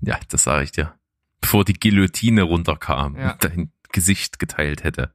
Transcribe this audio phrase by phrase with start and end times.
[0.00, 0.94] Ja, das sage ich dir.
[1.40, 3.32] Bevor die Guillotine runterkam Ja.
[3.32, 5.14] und dein Gesicht geteilt hätte.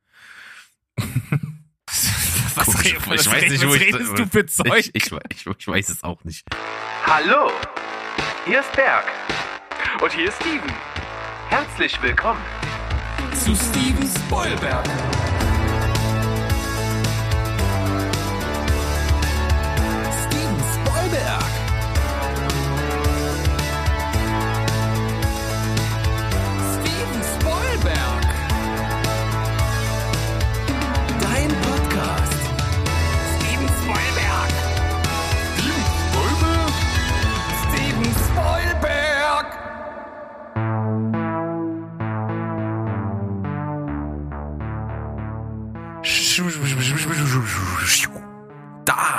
[2.56, 4.78] Was, Komisch, ich was, weiß nicht, was wo ich- redest du für Zeug?
[4.78, 6.46] Ich, ich, ich, ich weiß es auch nicht.
[7.06, 7.52] Hallo,
[8.46, 9.06] hier ist Berg.
[10.02, 10.72] Und hier ist Steven.
[11.50, 12.40] Herzlich willkommen.
[13.34, 14.86] zu Steven Spoilberg.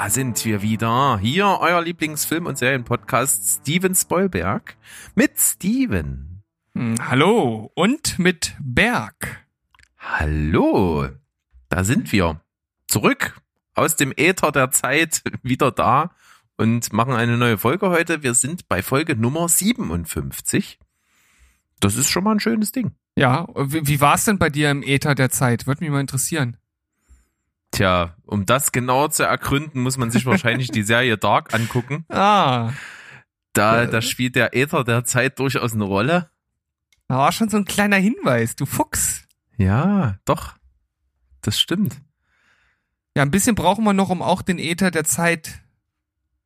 [0.05, 1.19] Da sind wir wieder.
[1.19, 4.77] Hier euer Lieblingsfilm- und Serienpodcast Steven Spoilberg
[5.15, 6.43] mit Steven.
[6.75, 9.47] Hm, Hallo und mit Berg.
[9.97, 11.09] Hallo,
[11.71, 12.39] da sind wir.
[12.87, 13.41] Zurück
[13.73, 16.11] aus dem Äther der Zeit, wieder da
[16.59, 18.23] und machen eine neue Folge heute.
[18.23, 20.79] Wir sind bei Folge Nummer 57.
[21.81, 22.93] Das ist schon mal ein schönes Ding.
[23.17, 25.67] Ja, wie, wie war es denn bei dir im Äther der Zeit?
[25.67, 26.59] Würde mich mal interessieren.
[27.75, 32.05] Tja, um das genauer zu ergründen, muss man sich wahrscheinlich die Serie Dark angucken.
[32.11, 32.73] Ah,
[33.53, 36.31] Da, da spielt der Äther der Zeit durchaus eine Rolle.
[37.09, 39.25] da war schon so ein kleiner Hinweis, du Fuchs.
[39.57, 40.55] Ja, doch.
[41.43, 42.01] Das stimmt.
[43.17, 45.61] Ja, ein bisschen brauchen wir noch, um auch den Äther der Zeit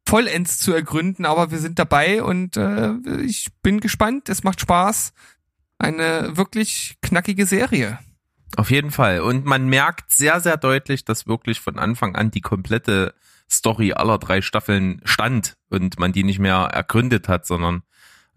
[0.07, 4.29] vollends zu ergründen, aber wir sind dabei und äh, ich bin gespannt.
[4.29, 5.13] Es macht Spaß.
[5.79, 7.99] Eine wirklich knackige Serie.
[8.57, 9.21] Auf jeden Fall.
[9.21, 13.15] Und man merkt sehr, sehr deutlich, dass wirklich von Anfang an die komplette
[13.51, 17.83] Story aller drei Staffeln stand und man die nicht mehr ergründet hat, sondern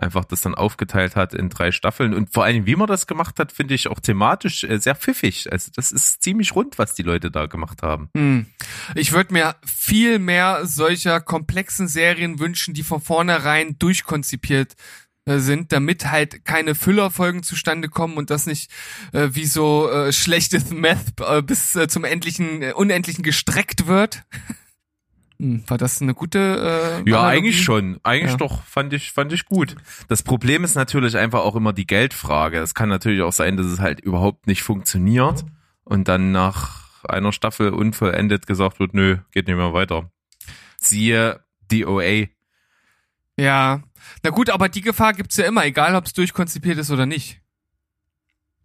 [0.02, 2.14] einfach das dann aufgeteilt hat in drei Staffeln.
[2.14, 5.52] Und vor allem, wie man das gemacht hat, finde ich auch thematisch äh, sehr pfiffig.
[5.52, 8.09] Also das ist ziemlich rund, was die Leute da gemacht haben.
[8.16, 8.47] Hm.
[8.96, 14.74] Ich würde mir viel mehr solcher komplexen Serien wünschen, die von vornherein durchkonzipiert
[15.26, 18.72] sind, damit halt keine Füllerfolgen zustande kommen und das nicht
[19.14, 24.24] äh, wie so äh, schlechtes Meth äh, bis äh, zum endlichen, äh, unendlichen gestreckt wird.
[25.40, 26.40] hm, war das eine gute
[27.06, 27.38] äh, Ja, Analogie?
[27.38, 28.00] eigentlich schon.
[28.04, 28.38] Eigentlich Ja.
[28.38, 29.76] doch, fand ich, fand ich gut.
[30.08, 32.58] Das Problem ist natürlich einfach auch immer die Geldfrage.
[32.59, 35.46] Es kann natürlich auch sein, dass es halt überhaupt nicht funktioniert
[35.84, 40.12] und dann nach einer Staffel unvollendet gesagt wird, nö, geht nicht mehr weiter.
[40.78, 42.26] Siehe DOA.
[43.38, 43.82] Ja,
[44.23, 47.41] na gut, aber die Gefahr gibt's ja immer, egal ob es durchkonzipiert ist oder nicht.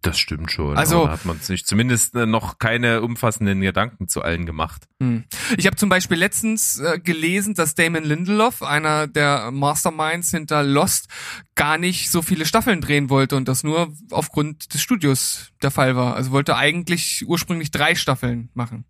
[0.01, 0.77] Das stimmt schon.
[0.77, 4.87] Also- aber hat man sich zumindest äh, noch keine umfassenden Gedanken zu allen gemacht.
[5.01, 5.25] Hm.
[5.57, 11.07] Ich habe zum Beispiel letztens äh, gelesen, dass Damon Lindelof, einer der Masterminds hinter Lost,
[11.55, 15.95] gar nicht so viele Staffeln drehen wollte und das nur aufgrund des Studios der Fall
[15.95, 16.15] war.
[16.15, 18.85] Also wollte eigentlich ursprünglich drei Staffeln machen.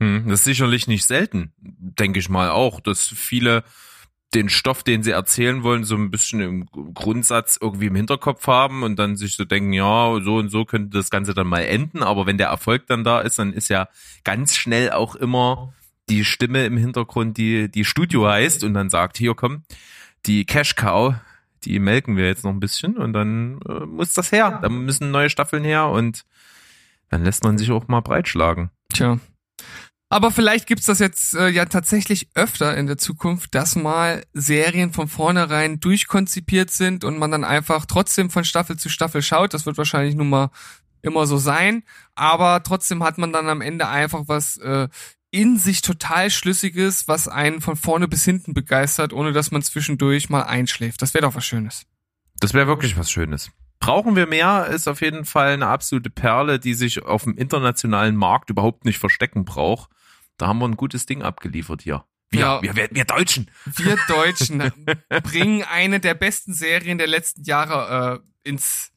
[0.00, 3.62] Hm, das ist sicherlich nicht selten, denke ich mal auch, dass viele
[4.34, 8.82] den Stoff, den sie erzählen wollen, so ein bisschen im Grundsatz irgendwie im Hinterkopf haben
[8.82, 12.02] und dann sich so denken, ja, so und so könnte das Ganze dann mal enden.
[12.02, 13.88] Aber wenn der Erfolg dann da ist, dann ist ja
[14.24, 15.72] ganz schnell auch immer
[16.08, 19.62] die Stimme im Hintergrund, die, die Studio heißt und dann sagt, hier komm,
[20.26, 21.14] die Cash Cow,
[21.64, 24.58] die melken wir jetzt noch ein bisschen und dann äh, muss das her.
[24.62, 26.24] Dann müssen neue Staffeln her und
[27.08, 28.70] dann lässt man sich auch mal breitschlagen.
[28.92, 29.18] Tja.
[30.08, 34.92] Aber vielleicht gibt's das jetzt äh, ja tatsächlich öfter in der Zukunft, dass mal Serien
[34.92, 39.52] von vornherein durchkonzipiert sind und man dann einfach trotzdem von Staffel zu Staffel schaut.
[39.52, 40.50] Das wird wahrscheinlich nun mal
[41.02, 41.82] immer so sein.
[42.14, 44.88] Aber trotzdem hat man dann am Ende einfach was äh,
[45.32, 50.30] in sich total Schlüssiges, was einen von vorne bis hinten begeistert, ohne dass man zwischendurch
[50.30, 51.02] mal einschläft.
[51.02, 51.84] Das wäre doch was Schönes.
[52.38, 53.50] Das wäre wirklich was Schönes.
[53.80, 58.16] Brauchen wir mehr, ist auf jeden Fall eine absolute Perle, die sich auf dem internationalen
[58.16, 59.90] Markt überhaupt nicht verstecken braucht.
[60.36, 62.04] Da haben wir ein gutes Ding abgeliefert hier.
[62.30, 62.62] Wir, Ja.
[62.62, 63.50] wir, wir, wir Deutschen.
[63.64, 64.58] Wir Deutschen
[65.22, 68.92] bringen eine der besten Serien der letzten Jahre äh, ins,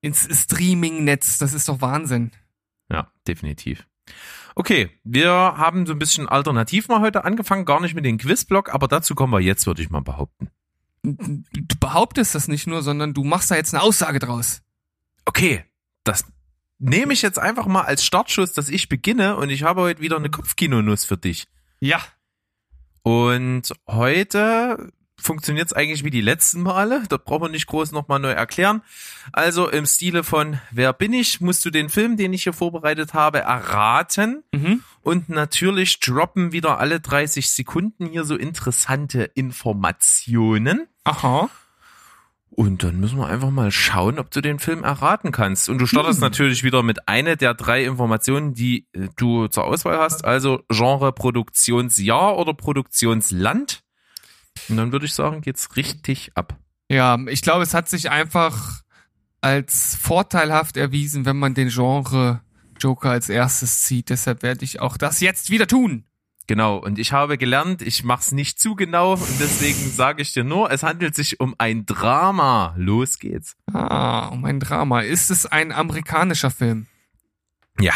[0.00, 1.38] ins Streaming-Netz.
[1.38, 2.30] Das ist doch Wahnsinn.
[2.90, 3.86] Ja, definitiv.
[4.54, 8.72] Okay, wir haben so ein bisschen alternativ mal heute angefangen, gar nicht mit dem Quizblock,
[8.72, 10.50] aber dazu kommen wir jetzt, würde ich mal behaupten.
[11.02, 14.62] Du behauptest das nicht nur, sondern du machst da jetzt eine Aussage draus.
[15.24, 15.64] Okay,
[16.04, 16.24] das
[16.78, 20.16] nehme ich jetzt einfach mal als Startschuss, dass ich beginne und ich habe heute wieder
[20.16, 21.46] eine Kopfkinonuss für dich.
[21.80, 22.00] Ja.
[23.02, 27.02] Und heute funktioniert es eigentlich wie die letzten Male.
[27.08, 28.82] Das brauchen wir nicht groß nochmal neu erklären.
[29.32, 33.14] Also im Stile von Wer bin ich, musst du den Film, den ich hier vorbereitet
[33.14, 34.44] habe, erraten.
[34.52, 34.82] Mhm.
[35.02, 40.86] Und natürlich droppen wieder alle 30 Sekunden hier so interessante Informationen.
[41.04, 41.48] Aha.
[42.56, 45.68] Und dann müssen wir einfach mal schauen, ob du den Film erraten kannst.
[45.68, 46.22] Und du startest Hm.
[46.22, 50.24] natürlich wieder mit einer der drei Informationen, die äh, du zur Auswahl hast.
[50.24, 53.82] Also Genre Produktionsjahr oder Produktionsland.
[54.70, 56.56] Und dann würde ich sagen, geht's richtig ab.
[56.88, 58.80] Ja, ich glaube, es hat sich einfach
[59.42, 62.40] als vorteilhaft erwiesen, wenn man den Genre
[62.80, 64.08] Joker als erstes zieht.
[64.08, 66.04] Deshalb werde ich auch das jetzt wieder tun.
[66.48, 70.44] Genau, und ich habe gelernt, ich mach's nicht zu genau und deswegen sage ich dir
[70.44, 72.72] nur, es handelt sich um ein Drama.
[72.76, 73.56] Los geht's.
[73.72, 75.00] Ah, um ein Drama.
[75.00, 76.86] Ist es ein amerikanischer Film?
[77.80, 77.94] Ja,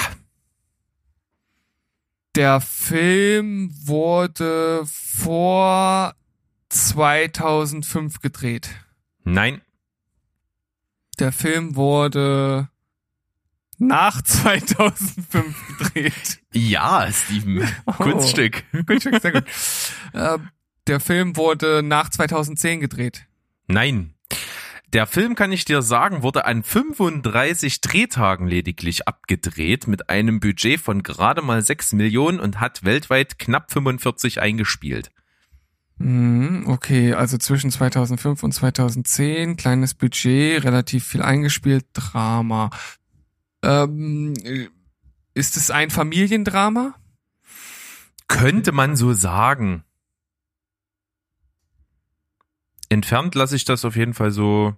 [2.37, 6.15] Der Film wurde vor
[6.69, 8.71] 2005 gedreht.
[9.25, 9.61] nein,
[11.19, 12.69] Der Film wurde
[13.81, 16.39] nach 2005 gedreht.
[16.53, 18.63] ja, Steven, Kunststück.
[18.87, 19.45] Gut, sehr gut.
[20.13, 20.39] Äh,
[20.87, 23.27] der Film wurde nach 2010 gedreht.
[23.67, 24.15] Nein.
[24.93, 30.81] Der Film, kann ich dir sagen, wurde an 35 Drehtagen lediglich abgedreht mit einem Budget
[30.81, 35.13] von gerade mal 6 Millionen und hat weltweit knapp 45 eingespielt.
[35.99, 42.71] Mhm, Okay, also zwischen 2005 und 2010, kleines Budget, relativ viel eingespielt, Drama.
[43.63, 44.69] Ähm, äh,
[45.35, 46.95] ist es ein Familiendrama?
[48.29, 49.85] Könnte man so sagen.
[52.89, 54.75] Entfernt lasse ich das auf jeden Fall so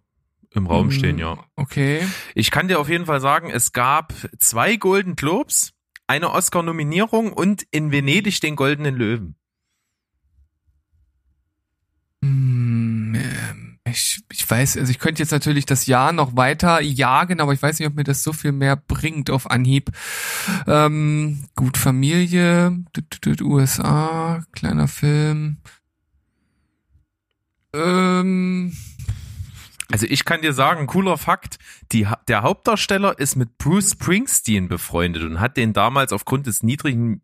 [0.50, 1.42] im Raum Mhm, stehen, ja.
[1.56, 2.06] Okay.
[2.34, 5.72] Ich kann dir auf jeden Fall sagen, es gab zwei Golden Globes,
[6.06, 9.36] eine Oscar-Nominierung und in Venedig den Goldenen Löwen.
[12.22, 17.40] Hm, ähm, ich, ich weiß, also ich könnte jetzt natürlich das Jahr noch weiter jagen,
[17.40, 19.90] aber ich weiß nicht, ob mir das so viel mehr bringt auf Anhieb.
[20.66, 22.76] Ähm, gut, Familie,
[23.42, 25.58] USA, kleiner Film.
[27.74, 28.76] Ähm,
[29.92, 31.58] Also ich kann dir sagen, cooler Fakt,
[31.92, 37.20] die, der Hauptdarsteller ist mit Bruce Springsteen befreundet und hat den damals aufgrund des niedrigen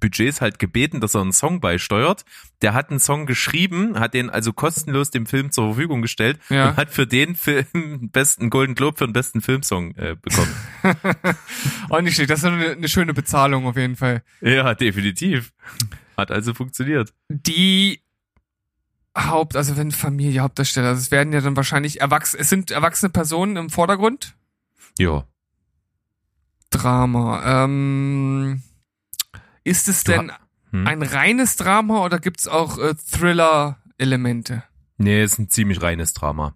[0.00, 2.24] Budgets halt gebeten, dass er einen Song beisteuert.
[2.62, 6.70] Der hat einen Song geschrieben, hat den also kostenlos dem Film zur Verfügung gestellt Ja.
[6.70, 10.54] und hat für den Film besten Golden Globe für den besten Filmsong äh, bekommen.
[11.90, 14.22] auch nicht schlecht, das ist eine, eine schöne Bezahlung auf jeden Fall.
[14.40, 15.52] ja, definitiv.
[16.16, 17.12] Hat also funktioniert.
[17.28, 18.00] Die
[19.26, 23.10] Haupt, also wenn Familie Hauptdarsteller, also es werden ja dann wahrscheinlich erwachsene, es sind erwachsene
[23.10, 24.34] Personen im Vordergrund.
[24.98, 25.24] Ja.
[26.70, 27.64] Drama.
[27.64, 28.62] Ähm,
[29.64, 30.32] ist es denn
[30.70, 30.86] Hm?
[30.86, 34.64] ein reines Drama oder gibt's auch äh, Thriller-Elemente?
[34.98, 36.54] Nee, ist ein ziemlich reines Drama.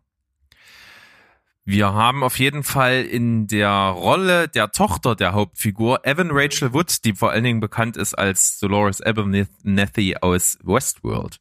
[1.64, 7.04] Wir haben auf jeden Fall in der Rolle der Tochter der Hauptfigur Evan Rachel Wood,
[7.04, 11.38] die vor allen Dingen bekannt ist als Dolores Abernathy aus Westworld.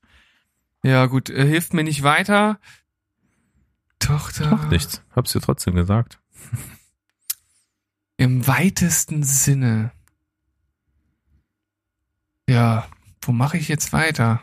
[0.84, 2.60] Ja, gut, äh, hilft mir nicht weiter.
[4.00, 4.50] Tochter.
[4.50, 5.02] Macht nichts.
[5.16, 6.20] Hab's dir trotzdem gesagt.
[8.18, 9.92] Im weitesten Sinne.
[12.50, 12.88] Ja,
[13.22, 14.42] wo mache ich jetzt weiter?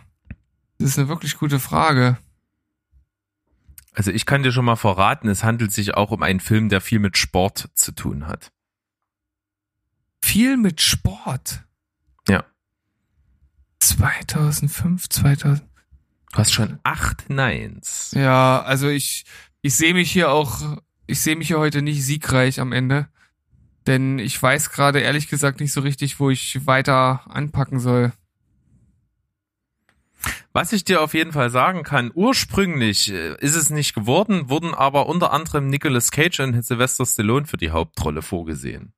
[0.78, 2.18] Das ist eine wirklich gute Frage.
[3.92, 6.80] Also ich kann dir schon mal verraten, es handelt sich auch um einen Film, der
[6.80, 8.52] viel mit Sport zu tun hat.
[10.22, 11.64] Viel mit Sport.
[12.28, 12.44] Ja.
[13.80, 15.67] 2005, 2000.
[16.38, 18.12] Du hast schon acht Neins.
[18.14, 19.24] Ja, also ich,
[19.60, 23.08] ich sehe mich hier auch, ich sehe mich hier heute nicht siegreich am Ende.
[23.88, 28.12] Denn ich weiß gerade ehrlich gesagt nicht so richtig, wo ich weiter anpacken soll.
[30.52, 34.74] Was ich dir auf jeden Fall sagen kann, ursprünglich äh, ist es nicht geworden, wurden
[34.74, 38.92] aber unter anderem Nicolas Cage und Sylvester Stallone für die Hauptrolle vorgesehen.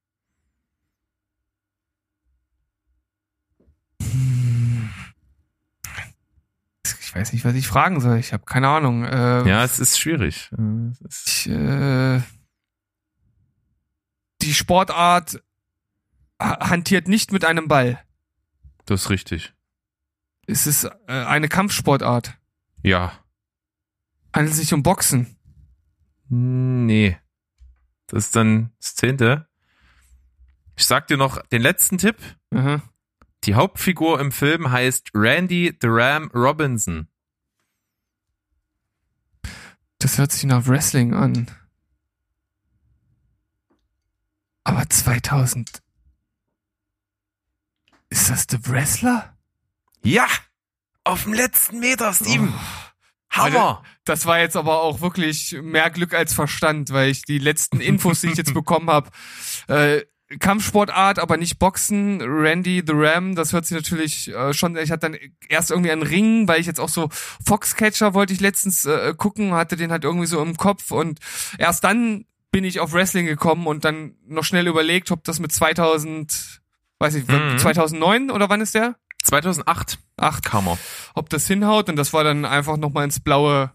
[7.10, 8.18] Ich weiß nicht, was ich fragen soll.
[8.18, 9.02] Ich habe keine Ahnung.
[9.04, 10.48] Äh, Ja, es ist schwierig.
[10.56, 10.92] Äh,
[11.26, 12.20] Ich, äh,
[14.42, 15.42] die Sportart
[16.40, 17.98] ha- hantiert nicht mit einem Ball.
[18.86, 19.52] Das ist richtig.
[20.46, 22.38] Es ist äh, eine Kampfsportart.
[22.82, 23.12] Ja.
[24.32, 25.36] Handelt sich um Boxen.
[26.28, 27.18] Nee.
[28.06, 29.48] Das ist dann das zehnte.
[30.76, 32.16] Ich sag dir noch den letzten Tipp.
[32.54, 32.82] Aha.
[33.50, 37.08] Die Hauptfigur im Film heißt Randy the Ram Robinson.
[39.98, 41.50] Das hört sich nach Wrestling an.
[44.62, 45.82] Aber 2000.
[48.10, 49.36] Ist das The Wrestler?
[50.04, 50.28] Ja!
[51.02, 52.54] Auf dem letzten Meter, Steven!
[53.30, 53.82] Hammer!
[54.04, 58.20] Das war jetzt aber auch wirklich mehr Glück als Verstand, weil ich die letzten Infos,
[58.20, 59.10] die ich jetzt bekommen habe,
[59.66, 60.04] äh,
[60.38, 62.20] Kampfsportart, aber nicht Boxen.
[62.22, 65.18] Randy the Ram, das hört sich natürlich äh, schon, ich hatte dann
[65.48, 67.08] erst irgendwie einen Ring, weil ich jetzt auch so
[67.44, 71.18] Foxcatcher wollte ich letztens äh, gucken, hatte den halt irgendwie so im Kopf und
[71.58, 75.52] erst dann bin ich auf Wrestling gekommen und dann noch schnell überlegt, ob das mit
[75.52, 76.60] 2000,
[76.98, 77.58] weiß ich, Mhm.
[77.58, 78.96] 2009 oder wann ist der?
[79.22, 80.78] 2008 Acht, kam er.
[81.14, 83.70] ob das hinhaut und das war dann einfach nochmal ins Blaue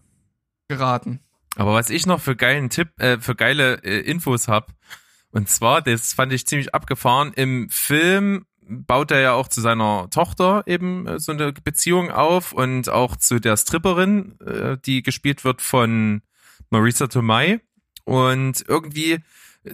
[0.68, 1.20] geraten.
[1.56, 4.72] Aber was ich noch für geilen Tipp, äh, für geile äh, Infos hab,
[5.36, 10.08] und zwar, das fand ich ziemlich abgefahren, im Film baut er ja auch zu seiner
[10.10, 15.44] Tochter eben äh, so eine Beziehung auf und auch zu der Stripperin, äh, die gespielt
[15.44, 16.22] wird von
[16.70, 17.60] Marisa Tomei.
[18.04, 19.18] Und irgendwie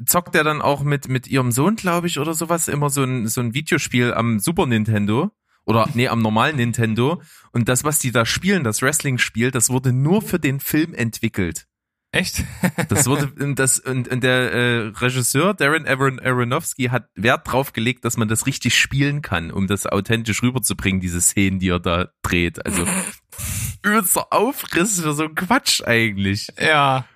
[0.04, 3.28] zockt er dann auch mit, mit ihrem Sohn, glaube ich, oder sowas, immer so ein,
[3.28, 5.30] so ein Videospiel am Super Nintendo.
[5.64, 7.22] Oder nee, am normalen Nintendo.
[7.52, 11.68] Und das, was die da spielen, das Wrestling-Spiel, das wurde nur für den Film entwickelt.
[12.12, 12.44] Echt?
[12.88, 17.72] Das wurde und das und, und der äh, Regisseur Darren Aron Aronofsky hat Wert drauf
[17.72, 21.80] gelegt, dass man das richtig spielen kann, um das authentisch rüberzubringen, diese Szenen, die er
[21.80, 22.64] da dreht.
[22.64, 22.86] Also
[23.82, 26.48] übelster Aufriss für so einen Quatsch eigentlich.
[26.60, 27.06] ja.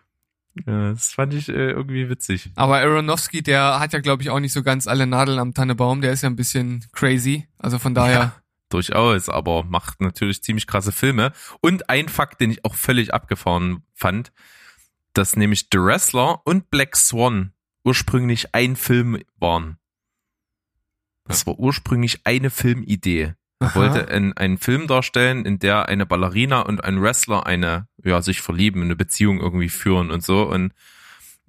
[0.65, 2.51] Ja, das fand ich äh, irgendwie witzig.
[2.55, 6.01] Aber Aronofsky, der hat ja, glaube ich, auch nicht so ganz alle Nadeln am Tannebaum.
[6.01, 7.47] Der ist ja ein bisschen crazy.
[7.59, 8.19] Also von daher.
[8.19, 8.37] Ja.
[8.71, 11.33] Durchaus, aber macht natürlich ziemlich krasse Filme.
[11.61, 14.33] Und ein Fakt, den ich auch völlig abgefahren fand,
[15.17, 17.53] dass nämlich The Wrestler und Black Swan
[17.85, 19.79] ursprünglich ein Film waren.
[21.25, 23.35] Das war ursprünglich eine Filmidee.
[23.59, 23.75] Er Aha.
[23.75, 28.43] wollte einen, einen Film darstellen, in der eine Ballerina und ein Wrestler eine, ja, sich
[28.43, 30.43] verlieben, eine Beziehung irgendwie führen und so.
[30.43, 30.73] Und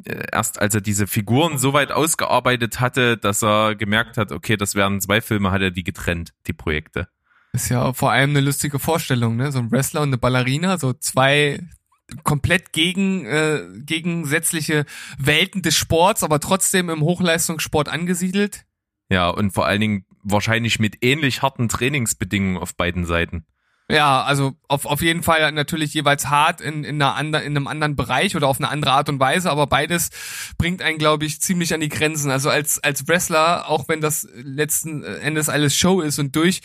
[0.05, 4.55] äh, erst als er diese Figuren so weit ausgearbeitet hatte, dass er gemerkt hat, okay,
[4.57, 7.09] das werden zwei Filme, hat er die getrennt, die Projekte.
[7.51, 9.51] Ist ja vor allem eine lustige Vorstellung, ne?
[9.51, 11.59] So ein Wrestler und eine Ballerina, so zwei
[12.23, 14.85] komplett gegen äh, gegensätzliche
[15.17, 18.65] Welten des Sports, aber trotzdem im Hochleistungssport angesiedelt.
[19.09, 23.45] Ja, und vor allen Dingen wahrscheinlich mit ähnlich harten Trainingsbedingungen auf beiden Seiten.
[23.89, 27.67] Ja, also auf, auf jeden Fall natürlich jeweils hart in, in, einer ander, in einem
[27.67, 30.09] anderen Bereich oder auf eine andere Art und Weise, aber beides
[30.57, 32.29] bringt einen, glaube ich, ziemlich an die Grenzen.
[32.29, 36.59] Also als, als Wrestler, auch wenn das letzten Endes alles Show ist und durch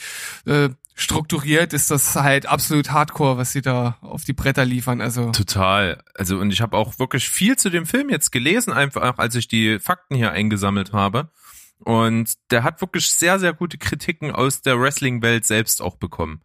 [0.46, 5.00] äh, strukturiert, ist das halt absolut hardcore, was sie da auf die Bretter liefern.
[5.00, 6.02] Also Total.
[6.14, 9.48] Also und ich habe auch wirklich viel zu dem Film jetzt gelesen, einfach als ich
[9.48, 11.30] die Fakten hier eingesammelt habe.
[11.78, 16.42] Und der hat wirklich sehr, sehr gute Kritiken aus der Wrestling-Welt selbst auch bekommen.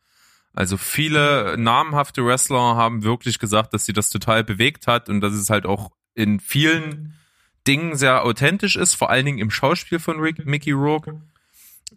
[0.53, 5.33] Also viele namhafte Wrestler haben wirklich gesagt, dass sie das total bewegt hat und dass
[5.33, 7.13] es halt auch in vielen
[7.67, 11.21] Dingen sehr authentisch ist, vor allen Dingen im Schauspiel von Rick, Mickey Rourke.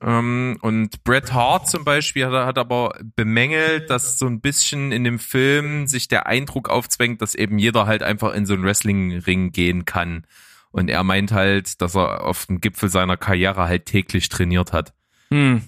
[0.03, 5.05] Ähm, und Bret Hart zum Beispiel hat, hat aber bemängelt, dass so ein bisschen in
[5.05, 9.53] dem Film sich der Eindruck aufzwängt, dass eben jeder halt einfach in so einen Wrestling-Ring
[9.53, 10.27] gehen kann.
[10.71, 14.95] Und er meint halt, dass er auf dem Gipfel seiner Karriere halt täglich trainiert hat.
[15.31, 15.63] hm.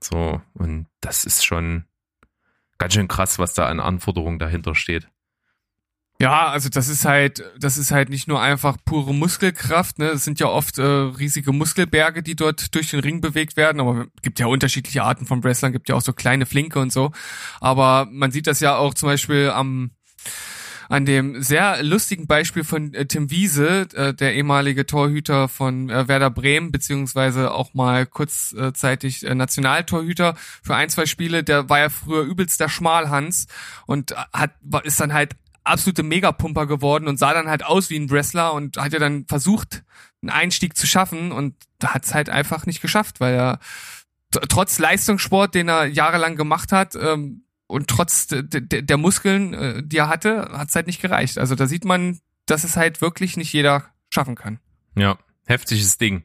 [0.00, 1.84] So, und das ist schon
[2.76, 5.08] ganz schön krass, was da an Anforderungen dahinter steht.
[6.22, 10.10] Ja, also das ist halt, das ist halt nicht nur einfach pure Muskelkraft, ne?
[10.10, 14.06] Es sind ja oft äh, riesige Muskelberge, die dort durch den Ring bewegt werden, aber
[14.14, 17.10] es gibt ja unterschiedliche Arten von Wrestlern, gibt ja auch so kleine Flinke und so.
[17.60, 19.90] Aber man sieht das ja auch zum Beispiel am
[20.88, 26.06] an dem sehr lustigen Beispiel von äh, Tim Wiese, äh, der ehemalige Torhüter von äh,
[26.06, 31.88] Werder Bremen, beziehungsweise auch mal kurzzeitig äh, Nationaltorhüter für ein, zwei Spiele, der war ja
[31.88, 33.46] früher übelster Schmalhans
[33.86, 37.98] und hat, war, ist dann halt absolute Megapumper geworden und sah dann halt aus wie
[37.98, 39.84] ein Wrestler und hat ja dann versucht,
[40.20, 43.58] einen Einstieg zu schaffen und da hat es halt einfach nicht geschafft, weil er
[44.48, 49.82] trotz Leistungssport, den er jahrelang gemacht hat, ähm, und trotz de, de, der Muskeln, äh,
[49.82, 51.38] die er hatte, hat es halt nicht gereicht.
[51.38, 54.58] Also da sieht man, dass es halt wirklich nicht jeder schaffen kann.
[54.94, 55.16] Ja,
[55.46, 56.24] heftiges Ding.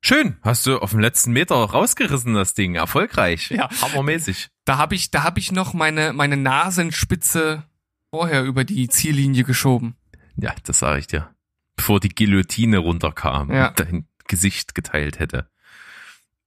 [0.00, 2.76] Schön, hast du auf dem letzten Meter rausgerissen, das Ding.
[2.76, 3.50] Erfolgreich.
[3.50, 3.70] Ja.
[3.82, 4.50] Hammermäßig.
[4.64, 7.64] Da habe ich, da habe ich noch meine meine Nasenspitze
[8.12, 9.96] vorher über die Ziellinie geschoben.
[10.36, 11.34] Ja, das sage ich dir.
[11.76, 13.68] Bevor die Guillotine runterkam Ja.
[13.68, 15.48] und dein Gesicht geteilt hätte.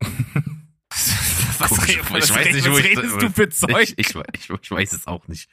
[1.59, 1.87] Was, Komisch.
[1.97, 3.93] re- Ich was, weiß nicht, was ich- redest du für Zeug?
[3.97, 5.49] Ich, ich, ich, ich weiß es auch nicht.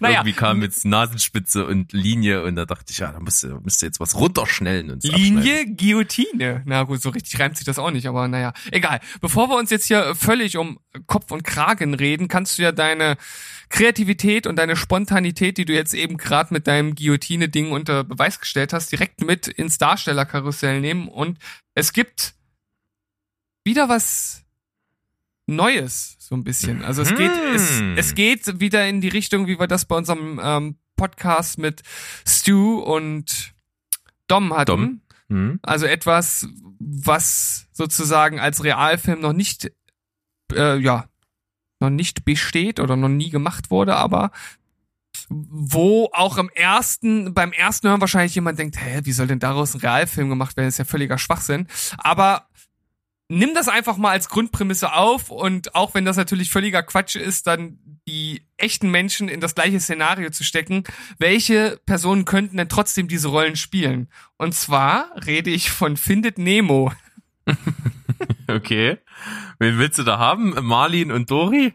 [0.00, 0.16] Naja.
[0.20, 4.00] Irgendwie kam jetzt Nasenspitze und Linie und da dachte ich, ja, da müsste, müsste jetzt
[4.00, 6.62] was runterschnellen und Linie, Guillotine.
[6.64, 9.00] Na gut, so richtig reimt sich das auch nicht, aber naja, egal.
[9.20, 13.16] Bevor wir uns jetzt hier völlig um Kopf und Kragen reden, kannst du ja deine
[13.68, 18.72] Kreativität und deine Spontanität, die du jetzt eben gerade mit deinem Guillotine-Ding unter Beweis gestellt
[18.72, 21.08] hast, direkt mit ins Darstellerkarussell nehmen.
[21.08, 21.38] Und
[21.74, 22.34] es gibt
[23.64, 24.44] wieder was
[25.46, 26.84] Neues, so ein bisschen.
[26.84, 27.96] Also es geht, es, Hm.
[27.96, 31.82] es geht wieder in die Richtung, wie wir das bei unserem ähm, Podcast mit
[32.26, 33.54] Stu und
[34.26, 34.66] Dom hatten.
[34.66, 35.00] Dom.
[35.28, 35.60] Hm?
[35.62, 36.48] Also etwas,
[36.78, 39.70] was sozusagen als Realfilm noch nicht,
[40.52, 41.08] äh, ja,
[41.80, 44.30] noch nicht besteht oder noch nie gemacht wurde, aber
[45.28, 49.74] wo auch im ersten, beim ersten Hören wahrscheinlich jemand denkt, hä, wie soll denn daraus
[49.74, 50.66] ein Realfilm gemacht werden?
[50.68, 51.66] Das ist ja völliger Schwachsinn.
[51.98, 52.48] Aber
[53.28, 57.46] nimm das einfach mal als Grundprämisse auf und auch wenn das natürlich völliger Quatsch ist,
[57.46, 57.78] dann
[58.08, 60.84] die echten Menschen in das gleiche Szenario zu stecken,
[61.18, 64.08] welche Personen könnten denn trotzdem diese Rollen spielen?
[64.36, 66.92] Und zwar rede ich von Findet Nemo.
[68.48, 68.98] Okay.
[69.58, 70.54] Wen willst du da haben?
[70.64, 71.74] Marlin und Dori?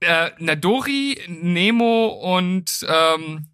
[0.00, 3.46] Äh, na, Dory, Nemo und ähm,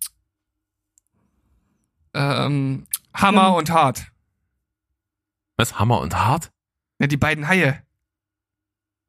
[2.14, 4.06] ähm, Hammer und Hart.
[5.56, 5.78] Was?
[5.78, 6.50] Hammer und Hart?
[6.99, 7.83] Ja, die beiden Haie.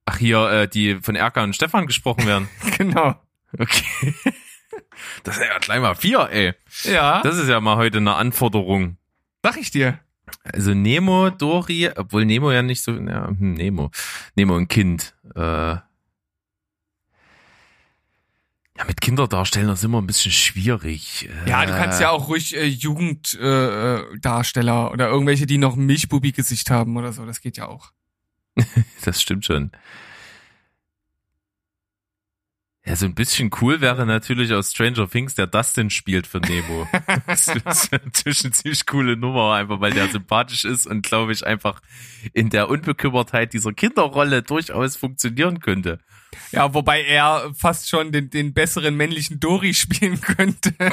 [0.06, 2.50] Ach, hier, äh, die von Erka und Stefan gesprochen werden.
[2.78, 3.16] genau.
[3.58, 4.14] Okay.
[5.24, 6.54] Das ist ja gleich mal vier, ey.
[6.84, 8.98] Ja, Das ist ja mal heute eine Anforderung.
[9.44, 10.00] sag ich dir.
[10.44, 13.92] Also Nemo, Dori, obwohl Nemo ja nicht so, ja, hm, Nemo.
[14.36, 15.16] Nemo ein Kind.
[15.36, 15.78] Äh,
[18.80, 21.28] ja, mit Kinderdarstellern ist immer ein bisschen schwierig.
[21.46, 25.76] Äh, Ja, du kannst ja auch ruhig äh, Jugenddarsteller äh, Darsteller oder irgendwelche, die noch
[25.76, 27.26] ein Milchbubi-Gesicht haben oder so.
[27.26, 27.92] Das geht ja auch.
[29.04, 29.72] Das stimmt schon.
[32.86, 36.88] Ja, so ein bisschen cool wäre natürlich aus Stranger Things, der Dustin spielt für Nemo.
[37.28, 41.46] das ist natürlich eine ziemlich coole Nummer, einfach weil der sympathisch ist und glaube ich
[41.46, 41.82] einfach
[42.34, 46.00] in der Unbekümmertheit dieser Kinderrolle durchaus funktionieren könnte.
[46.52, 50.74] Ja, wobei er fast schon den, den besseren männlichen Dory spielen könnte.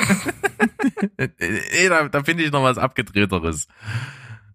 [1.19, 3.69] Nee, da, da finde ich noch was abgedrehteres.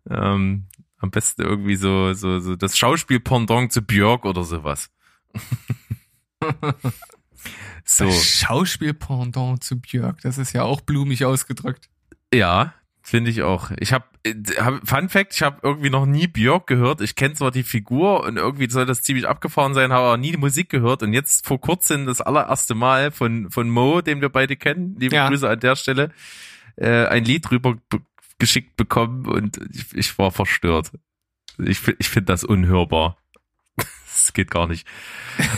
[0.09, 4.89] Ähm, am besten irgendwie so, so, so das Schauspiel-Pendant zu Björk oder sowas.
[7.83, 8.09] so.
[8.09, 10.21] Schauspiel-Pendant zu Björk.
[10.21, 11.89] Das ist ja auch blumig ausgedrückt.
[12.33, 13.71] Ja, finde ich auch.
[13.77, 14.05] Ich habe
[14.57, 17.01] hab, Fun Fact, ich habe irgendwie noch nie Björk gehört.
[17.01, 20.31] Ich kenne zwar die Figur und irgendwie soll das ziemlich abgefahren sein, habe aber nie
[20.31, 24.29] die Musik gehört und jetzt vor kurzem das allererste Mal von von Mo, den wir
[24.29, 25.27] beide kennen, liebe Ja.
[25.27, 26.11] Grüße an der Stelle,
[26.75, 28.01] äh, ein Lied rüber be
[28.39, 30.91] geschickt bekommen und ich, ich war verstört.
[31.59, 33.17] Ich, ich finde das unhörbar.
[34.21, 34.87] Das geht gar nicht.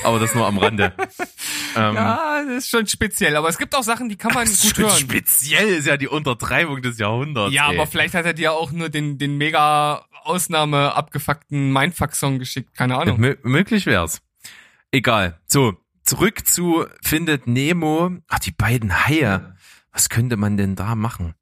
[0.04, 0.94] Aber das nur am Rande.
[1.76, 3.36] ähm, Ja, das ist schon speziell.
[3.36, 5.00] Aber es gibt auch Sachen, die kann man das ist gut schon hören.
[5.00, 7.54] speziell ist ja die Untertreibung des Jahrhunderts.
[7.54, 7.78] Ja, ey.
[7.78, 12.74] aber vielleicht hat er dir auch nur den, den mega Ausnahme abgefuckten Mindfuck-Song geschickt.
[12.74, 13.20] Keine Ahnung.
[13.20, 14.22] Mö möglich wär's.
[14.92, 15.40] Egal.
[15.46, 18.12] So, zurück zu Findet Nemo.
[18.30, 19.56] Ach, die beiden Haie.
[19.92, 21.36] Was könnte man denn da machen?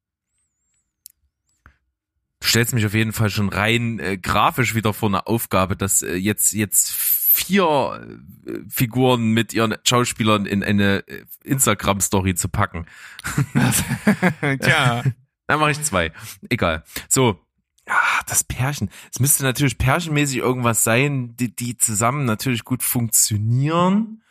[2.41, 6.01] Du stellst mich auf jeden Fall schon rein äh, grafisch wieder vor eine Aufgabe, dass
[6.01, 6.91] äh, jetzt jetzt
[7.31, 8.07] vier
[8.45, 12.85] äh, Figuren mit ihren Schauspielern in eine äh, Instagram-Story zu packen.
[14.59, 15.03] Tja.
[15.47, 16.11] Dann mache ich zwei.
[16.49, 16.83] Egal.
[17.07, 17.39] So.
[17.87, 18.89] Ah, das Pärchen.
[19.11, 24.21] Es müsste natürlich pärchenmäßig irgendwas sein, die, die zusammen natürlich gut funktionieren.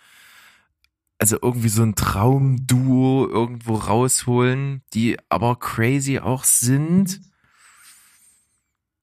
[1.19, 7.21] Also irgendwie so ein Traumduo irgendwo rausholen, die aber crazy auch sind.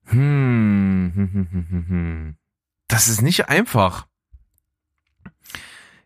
[0.05, 2.37] Hm,
[2.87, 4.07] Das ist nicht einfach.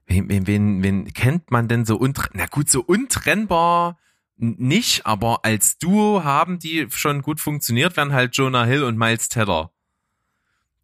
[0.07, 2.31] Wen, wen, wen, wen kennt man denn so untrennbar?
[2.41, 3.97] Na gut, so untrennbar
[4.37, 9.29] nicht, aber als Duo haben die schon gut funktioniert, wären halt Jonah Hill und Miles
[9.29, 9.71] Teller.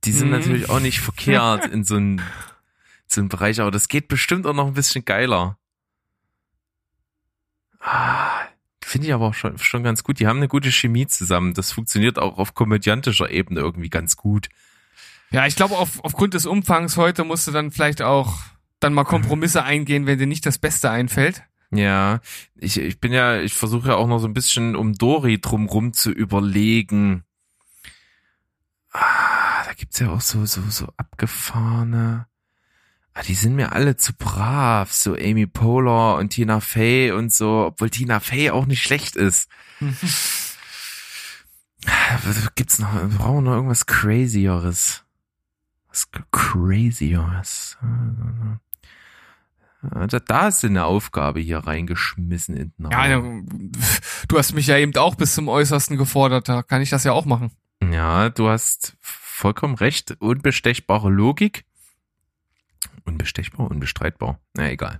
[0.03, 0.33] Die sind Mhm.
[0.33, 2.21] natürlich auch nicht verkehrt in so einem
[3.07, 5.57] so einem Bereich, aber das geht bestimmt auch noch ein bisschen geiler.
[7.79, 8.41] Ah,
[8.83, 10.19] Finde ich aber auch schon, schon ganz gut.
[10.19, 11.53] Die haben eine gute Chemie zusammen.
[11.53, 14.49] Das funktioniert auch auf komödiantischer Ebene irgendwie ganz gut.
[15.31, 18.35] Ja, ich glaube, auf, aufgrund des Umfangs heute musst du dann vielleicht auch
[18.79, 21.43] dann mal Kompromisse eingehen, wenn dir nicht das Beste einfällt.
[21.71, 22.21] Ja,
[22.55, 25.91] ich, ich bin ja, ich versuche ja auch noch so ein bisschen um Dori drumrum
[25.93, 27.23] zu überlegen.
[28.91, 32.27] Ah, da gibt's ja auch so, so, so abgefahrene.
[33.13, 37.65] Ah, die sind mir alle zu brav, so Amy Poehler und Tina Fey und so,
[37.65, 39.49] obwohl Tina Fey auch nicht schlecht ist.
[42.23, 45.03] Was Gibt's noch, wir brauchen noch irgendwas Crazieres.
[45.97, 47.77] Was Crazieres.
[49.81, 53.71] Da, da du eine Aufgabe hier reingeschmissen in den Ja, Raum.
[54.27, 57.13] du hast mich ja eben auch bis zum Äußersten gefordert, da kann ich das ja
[57.13, 57.51] auch machen.
[57.81, 60.15] Ja, du hast vollkommen recht.
[60.19, 61.63] Unbestechbare Logik.
[63.05, 64.39] Unbestechbar, unbestreitbar.
[64.55, 64.99] Na, egal.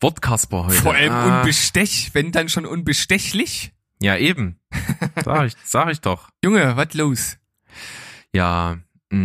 [0.00, 0.80] Wortkasper heute.
[0.82, 3.72] Vor allem Ah, unbestech, wenn dann schon unbestechlich.
[4.00, 4.60] Ja, eben.
[5.24, 6.28] Sag ich, sag ich doch.
[6.44, 7.36] Junge, was los?
[8.32, 8.76] Ja,
[9.10, 9.16] mm,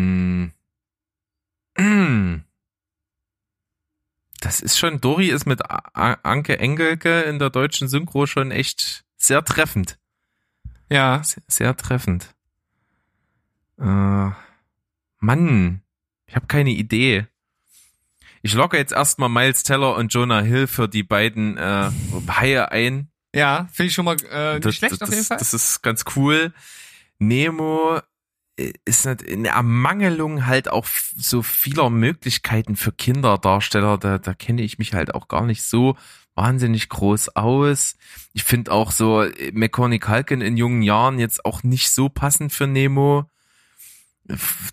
[0.45, 0.51] mm.
[4.39, 9.43] Das ist schon, Dori ist mit Anke Engelke in der deutschen Synchro schon echt sehr
[9.43, 9.97] treffend.
[10.89, 11.23] Ja.
[11.23, 12.35] Sehr, sehr treffend.
[13.79, 14.29] Äh,
[15.19, 15.81] Mann,
[16.27, 17.27] ich habe keine Idee.
[18.41, 21.89] Ich locke jetzt erstmal Miles Teller und Jonah Hill für die beiden äh,
[22.29, 23.09] Haie ein.
[23.33, 25.37] Ja, finde ich schon mal äh, nicht Das- schlecht das, auf jeden Fall.
[25.37, 26.53] Das ist ganz cool.
[27.19, 27.99] Nemo
[28.55, 30.85] ist nicht in Ermangelung halt auch
[31.15, 33.97] so vieler Möglichkeiten für Kinderdarsteller.
[33.97, 35.97] Da, da kenne ich mich halt auch gar nicht so
[36.35, 37.95] wahnsinnig groß aus.
[38.33, 42.51] Ich finde auch so äh, Macaulay Culkin in jungen Jahren jetzt auch nicht so passend
[42.53, 43.29] für Nemo.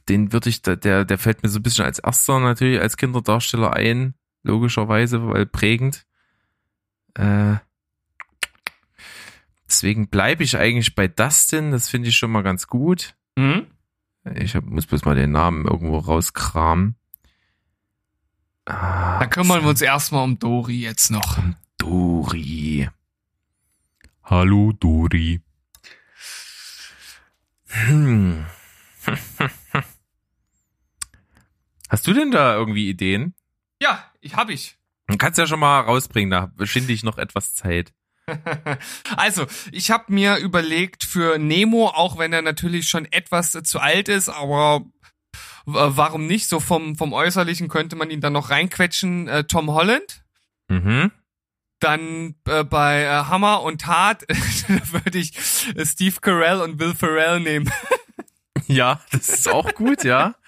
[0.08, 3.72] Den würde ich, der, der fällt mir so ein bisschen als erster natürlich als Kinderdarsteller
[3.72, 6.06] ein, logischerweise, weil prägend.
[7.14, 7.56] Äh,
[9.70, 11.70] Deswegen bleibe ich eigentlich bei Dustin.
[11.70, 13.14] Das finde ich schon mal ganz gut.
[13.36, 13.66] Mhm.
[14.34, 16.96] Ich hab, muss bloß mal den Namen irgendwo rauskramen.
[18.66, 21.38] Ah, Dann kümmern wir uns erstmal um Dori jetzt noch.
[21.78, 22.88] Dori.
[24.22, 25.40] Hallo Dori.
[27.66, 28.46] Hm.
[31.88, 33.34] Hast du denn da irgendwie Ideen?
[33.82, 34.76] Ja, ich hab ich.
[35.08, 37.92] Du kannst ja schon mal rausbringen, da schinde ich noch etwas Zeit.
[39.16, 43.80] Also, ich habe mir überlegt für Nemo, auch wenn er natürlich schon etwas äh, zu
[43.80, 44.80] alt ist, aber
[45.66, 46.48] w- warum nicht?
[46.48, 49.28] So vom, vom Äußerlichen könnte man ihn dann noch reinquetschen.
[49.28, 50.22] Äh, Tom Holland.
[50.68, 51.10] Mhm.
[51.80, 55.32] Dann äh, bei äh, Hammer und Tat da würde ich
[55.76, 57.70] äh, Steve Carell und Will Ferrell nehmen.
[58.66, 60.34] Ja, das ist auch gut, ja.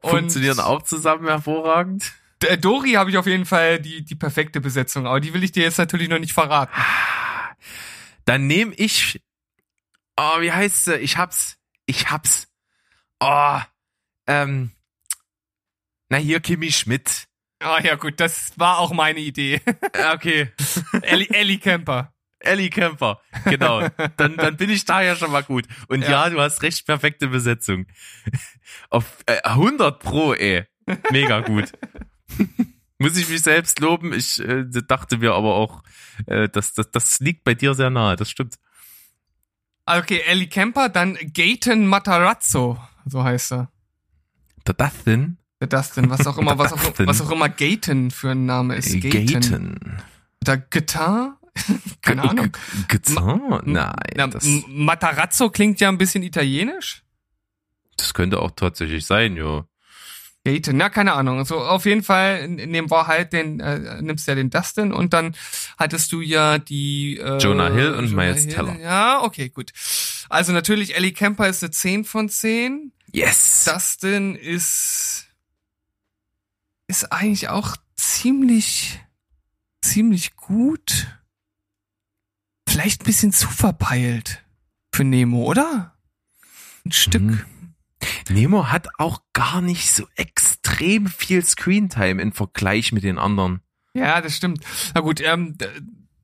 [0.00, 2.12] Und Funktionieren auch zusammen hervorragend.
[2.44, 5.52] Äh, Dori habe ich auf jeden Fall die, die perfekte Besetzung, aber die will ich
[5.52, 6.72] dir jetzt natürlich noch nicht verraten.
[8.24, 9.20] Dann nehme ich.
[10.16, 10.96] Oh, wie heißt sie?
[10.96, 11.56] Ich hab's.
[11.86, 12.48] Ich hab's.
[13.20, 13.58] Oh,
[14.26, 14.70] ähm.
[16.08, 17.26] Na hier, Kimi Schmidt.
[17.60, 19.60] Ah ja gut, das war auch meine Idee.
[20.14, 20.52] Okay.
[21.02, 22.12] Ellie, Ellie Kemper.
[22.40, 23.22] Ellie Kemper.
[23.46, 23.88] Genau.
[24.18, 25.66] Dann, dann bin ich da ja schon mal gut.
[25.88, 26.30] Und ja, Ja.
[26.30, 27.86] du hast recht, perfekte Besetzung.
[28.90, 30.66] Auf äh, 100 pro, ey.
[31.10, 31.72] Mega gut.
[32.98, 34.12] Muss ich mich selbst loben.
[34.12, 35.82] Ich äh, dachte mir aber auch,
[36.26, 38.16] äh, das, das, das liegt bei dir sehr nahe.
[38.16, 38.56] Das stimmt.
[39.86, 43.70] Okay, Ellie Kemper, dann Gaten Matarazzo, so heißt er.
[44.66, 45.36] Der Dustin.
[45.60, 48.98] Der Dustin, was auch immer, was auch, was auch immer Gaten für ein Name ist.
[49.00, 50.02] Gaten.
[50.40, 51.38] Der Guitar?
[52.02, 52.56] Keine Ahnung.
[52.88, 53.62] Gitarre?
[53.64, 54.34] Nein.
[54.68, 57.04] Matarazzo klingt ja ein bisschen italienisch.
[57.96, 59.64] das könnte auch tatsächlich sein, jo.
[60.44, 61.38] Gaten, na, keine Ahnung.
[61.38, 65.34] Also auf jeden Fall nehmen wir halt den, äh, nimmst ja den Dustin und dann
[65.78, 68.54] hattest du ja die äh, Jonah Hill und Jonah Miles Hill.
[68.54, 68.78] Teller.
[68.78, 69.72] Ja, okay, gut.
[70.28, 72.92] Also natürlich, Ellie Kemper ist eine 10 von 10.
[73.12, 73.64] Yes.
[73.64, 75.26] Dustin ist
[76.86, 79.00] ist eigentlich auch ziemlich
[79.80, 81.06] ziemlich gut.
[82.68, 84.44] Vielleicht ein bisschen zu verpeilt
[84.92, 85.96] für Nemo, oder?
[86.84, 87.22] Ein Stück.
[87.22, 87.44] Mhm.
[88.28, 93.60] Nemo hat auch gar nicht so extrem viel Screentime im Vergleich mit den anderen.
[93.94, 94.64] Ja, das stimmt.
[94.94, 95.56] Na gut, ähm,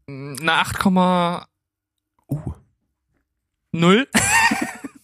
[0.09, 1.47] eine 8,0.
[2.29, 2.53] Uh.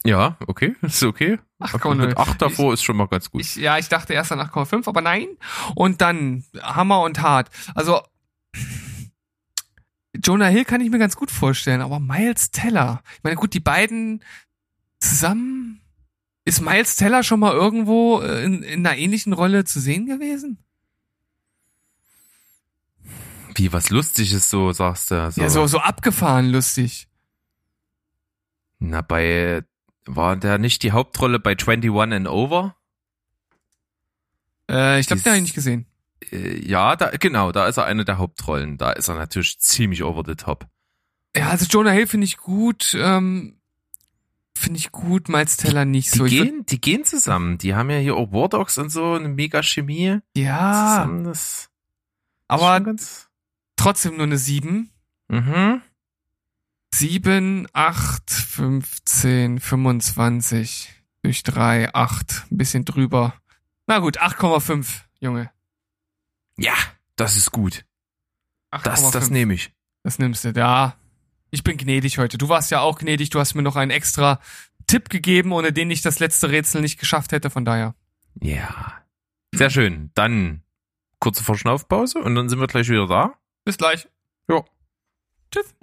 [0.04, 1.38] Ja, okay, ist okay.
[1.60, 1.94] 8,0.
[1.94, 3.40] Mit 8 davor ist schon mal ganz gut.
[3.40, 5.26] Ich, ja, ich dachte erst an 8,5, aber nein.
[5.74, 7.50] Und dann Hammer und Hart.
[7.74, 8.02] Also
[10.24, 13.02] Jonah Hill kann ich mir ganz gut vorstellen, aber Miles Teller.
[13.16, 14.22] Ich meine, gut, die beiden
[15.00, 15.80] zusammen.
[16.46, 20.59] Ist Miles Teller schon mal irgendwo äh, in, in einer ähnlichen Rolle zu sehen gewesen?
[23.56, 25.30] Wie was Lustiges so, sagst du.
[25.32, 25.40] So.
[25.40, 27.09] Ja, so, so abgefahren lustig.
[28.78, 29.64] Na, bei,
[30.04, 32.76] war der nicht die Hauptrolle bei 21 and Over?
[34.70, 35.87] Äh, ich glaube, den habe ich nicht gesehen.
[36.30, 38.78] Äh, ja, da, genau, da ist er eine der Hauptrollen.
[38.78, 40.68] Da ist er natürlich ziemlich over the top.
[41.37, 42.94] Ja, also Jonah Hill finde ich gut.
[42.96, 43.59] Ähm,
[44.57, 46.25] finde ich gut, Miles Teller nicht Die so.
[46.25, 47.59] Gehen, die gehen zusammen.
[47.59, 50.19] Die haben ja hier auch War Dogs und so, eine mega Chemie.
[50.37, 51.71] ja, Zusammen, das
[52.49, 52.95] aber
[53.77, 54.90] trotzdem nur eine 7.
[55.29, 55.83] mhm.
[56.95, 63.35] 7, 8, 15, 25 durch 3, 8, ein bisschen drüber.
[63.87, 65.51] Na gut, 8,5, Junge.
[66.57, 66.75] Ja,
[67.16, 67.85] das ist gut.
[68.71, 69.12] Das, 8,5.
[69.12, 69.73] das nehme ich.
[70.03, 70.97] Das nimmst du, ja.
[71.50, 72.38] Ich bin gnädig heute.
[72.38, 73.30] Du warst ja auch gnädig.
[73.30, 74.40] Du hast mir noch einen extra
[74.87, 77.50] Tipp gegeben, ohne den ich das letzte Rätsel nicht geschafft hätte.
[77.50, 77.94] Von daher.
[78.40, 79.02] Ja.
[79.54, 80.11] Sehr schön.
[80.14, 80.62] Dann
[81.20, 83.35] kurze Verschnaufpause und dann sind wir gleich wieder da.
[83.64, 84.06] Bis gleich.
[84.48, 84.64] Ja.
[85.50, 85.74] Tschüss.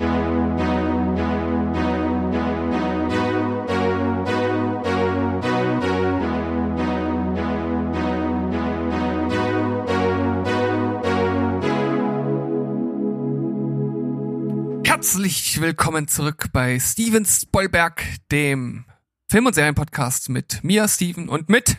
[15.03, 18.85] Herzlich willkommen zurück bei Steven Spoilberg, dem
[19.29, 21.75] Film- und Serienpodcast mit mir, Steven, und mit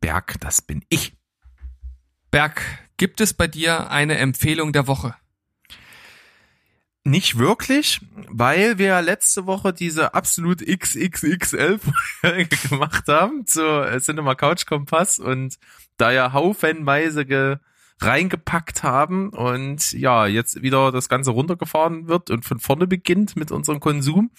[0.00, 1.12] Berg, das bin ich.
[2.30, 2.62] Berg.
[2.96, 5.14] Gibt es bei dir eine Empfehlung der Woche?
[7.04, 11.78] Nicht wirklich, weil wir letzte Woche diese absolut XXXL
[12.70, 15.58] gemacht haben zur Cinema Couch Kompass und
[15.98, 17.58] da ja haufenweise ge
[18.00, 23.50] reingepackt haben und ja, jetzt wieder das Ganze runtergefahren wird und von vorne beginnt mit
[23.50, 24.30] unserem Konsum.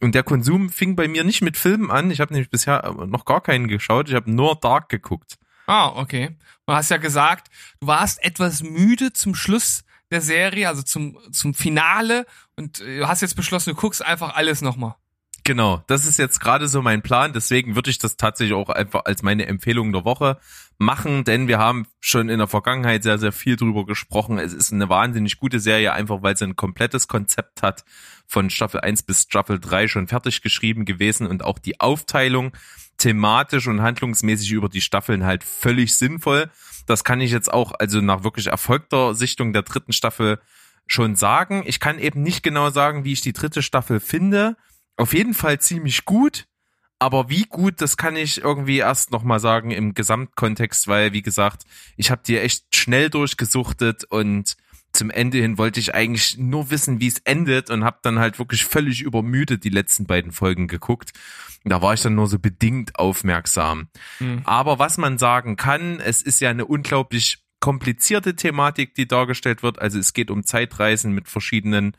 [0.00, 2.10] Und der Konsum fing bei mir nicht mit Filmen an.
[2.10, 4.08] Ich habe nämlich bisher noch gar keinen geschaut.
[4.08, 5.38] Ich habe nur Dark geguckt.
[5.66, 6.36] Ah, okay.
[6.66, 7.48] Du hast ja gesagt,
[7.80, 13.08] du warst etwas müde zum Schluss der Serie, also zum, zum Finale und äh, du
[13.08, 14.94] hast jetzt beschlossen, du guckst einfach alles nochmal.
[15.44, 17.32] Genau, das ist jetzt gerade so mein Plan.
[17.32, 20.38] Deswegen würde ich das tatsächlich auch einfach als meine Empfehlung der Woche
[20.78, 24.38] machen, denn wir haben schon in der Vergangenheit sehr, sehr viel drüber gesprochen.
[24.38, 27.84] Es ist eine wahnsinnig gute Serie, einfach weil sie ein komplettes Konzept hat
[28.26, 32.52] von Staffel 1 bis Staffel 3 schon fertig geschrieben gewesen und auch die Aufteilung
[32.98, 36.50] thematisch und handlungsmäßig über die Staffeln halt völlig sinnvoll.
[36.86, 40.40] Das kann ich jetzt auch also nach wirklich erfolgter Sichtung der dritten Staffel
[40.86, 41.62] schon sagen.
[41.66, 44.56] Ich kann eben nicht genau sagen, wie ich die dritte Staffel finde
[44.96, 46.46] auf jeden Fall ziemlich gut,
[47.02, 51.64] aber wie gut, das kann ich irgendwie erst nochmal sagen im Gesamtkontext, weil, wie gesagt,
[51.96, 54.56] ich habe die echt schnell durchgesuchtet und
[54.92, 58.38] zum Ende hin wollte ich eigentlich nur wissen, wie es endet und habe dann halt
[58.38, 61.12] wirklich völlig übermüdet die letzten beiden Folgen geguckt.
[61.64, 63.88] Da war ich dann nur so bedingt aufmerksam.
[64.20, 64.42] Mhm.
[64.44, 69.80] Aber was man sagen kann, es ist ja eine unglaublich komplizierte Thematik, die dargestellt wird.
[69.82, 71.96] Also es geht um Zeitreisen mit verschiedenen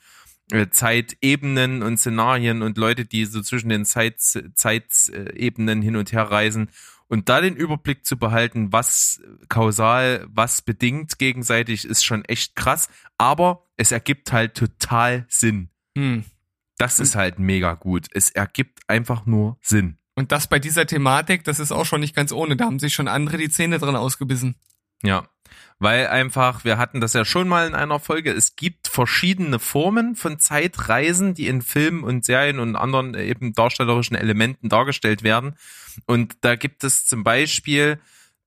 [0.69, 6.69] Zeitebenen und Szenarien und Leute, die so zwischen den Zeit, Zeitebenen hin und her reisen
[7.07, 12.89] und da den Überblick zu behalten, was kausal, was bedingt gegenseitig, ist schon echt krass.
[13.17, 15.69] Aber es ergibt halt total Sinn.
[15.97, 16.23] Hm.
[16.77, 18.07] Das ist halt mega gut.
[18.13, 19.97] Es ergibt einfach nur Sinn.
[20.15, 22.55] Und das bei dieser Thematik, das ist auch schon nicht ganz ohne.
[22.55, 24.55] Da haben sich schon andere die Zähne dran ausgebissen.
[25.03, 25.27] Ja
[25.79, 30.15] weil einfach, wir hatten das ja schon mal in einer Folge, es gibt verschiedene Formen
[30.15, 35.55] von Zeitreisen, die in Filmen und Serien und anderen eben darstellerischen Elementen dargestellt werden.
[36.05, 37.99] Und da gibt es zum Beispiel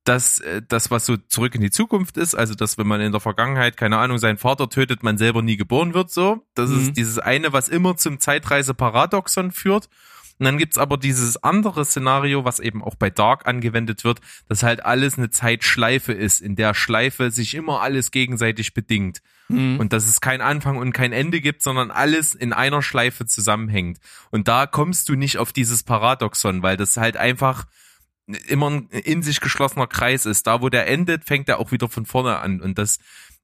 [0.07, 3.13] dass äh, das, was so zurück in die Zukunft ist, also dass wenn man in
[3.13, 6.47] der Vergangenheit, keine Ahnung, seinen Vater tötet, man selber nie geboren wird, so.
[6.55, 6.81] Das mhm.
[6.81, 9.89] ist dieses eine, was immer zum Zeitreise-Paradoxon führt.
[10.39, 14.63] Und dann gibt's aber dieses andere Szenario, was eben auch bei Dark angewendet wird, dass
[14.63, 19.23] halt alles eine Zeitschleife ist, in der Schleife sich immer alles gegenseitig bedingt.
[19.49, 19.79] Mhm.
[19.81, 23.99] Und dass es kein Anfang und kein Ende gibt, sondern alles in einer Schleife zusammenhängt.
[24.31, 27.67] Und da kommst du nicht auf dieses Paradoxon, weil das halt einfach
[28.49, 30.47] immer ein in sich geschlossener Kreis ist.
[30.47, 32.61] Da, wo der endet, fängt er auch wieder von vorne an.
[32.61, 32.99] Und das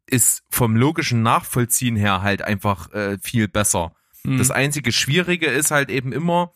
[0.06, 3.94] ist vom logischen Nachvollziehen her halt einfach äh, viel besser.
[4.24, 4.38] Mhm.
[4.38, 6.52] Das einzige Schwierige ist halt eben immer,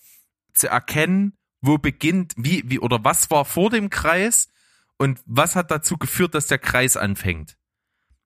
[0.56, 4.50] zu erkennen, wo beginnt, wie, wie oder was war vor dem Kreis
[4.98, 7.56] und was hat dazu geführt, dass der Kreis anfängt.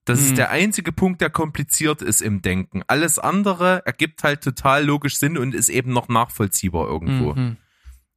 [0.05, 0.25] Das mhm.
[0.27, 2.81] ist der einzige Punkt, der kompliziert ist im Denken.
[2.87, 7.33] Alles andere ergibt halt total logisch Sinn und ist eben noch nachvollziehbar irgendwo.
[7.33, 7.57] Mhm.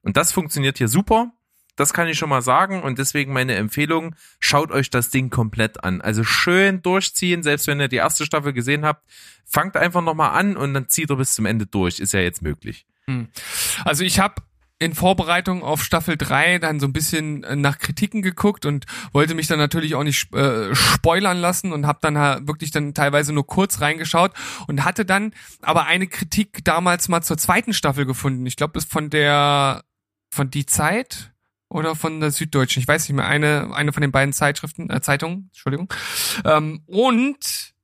[0.03, 1.33] Und das funktioniert hier super.
[1.77, 5.83] Das kann ich schon mal sagen und deswegen meine Empfehlung, schaut euch das Ding komplett
[5.83, 6.01] an.
[6.01, 9.05] Also schön durchziehen, selbst wenn ihr die erste Staffel gesehen habt,
[9.45, 11.99] fangt einfach nochmal an und dann zieht ihr bis zum Ende durch.
[11.99, 12.87] Ist ja jetzt möglich.
[13.09, 13.29] Hm.
[13.85, 14.43] Also ich habe
[14.79, 19.35] in Vorbereitung auf Staffel 3 dann so ein bisschen äh, nach Kritiken geguckt und wollte
[19.35, 23.33] mich dann natürlich auch nicht äh, spoilern lassen und habe dann halt wirklich dann teilweise
[23.33, 24.33] nur kurz reingeschaut
[24.67, 28.47] und hatte dann aber eine Kritik damals mal zur zweiten Staffel gefunden.
[28.47, 29.85] Ich glaube, ist von der
[30.33, 31.33] von die Zeit
[31.69, 35.01] oder von der Süddeutschen, ich weiß nicht mehr, eine eine von den beiden Zeitschriften, äh,
[35.01, 35.93] Zeitungen, Entschuldigung.
[36.45, 37.75] Ähm, und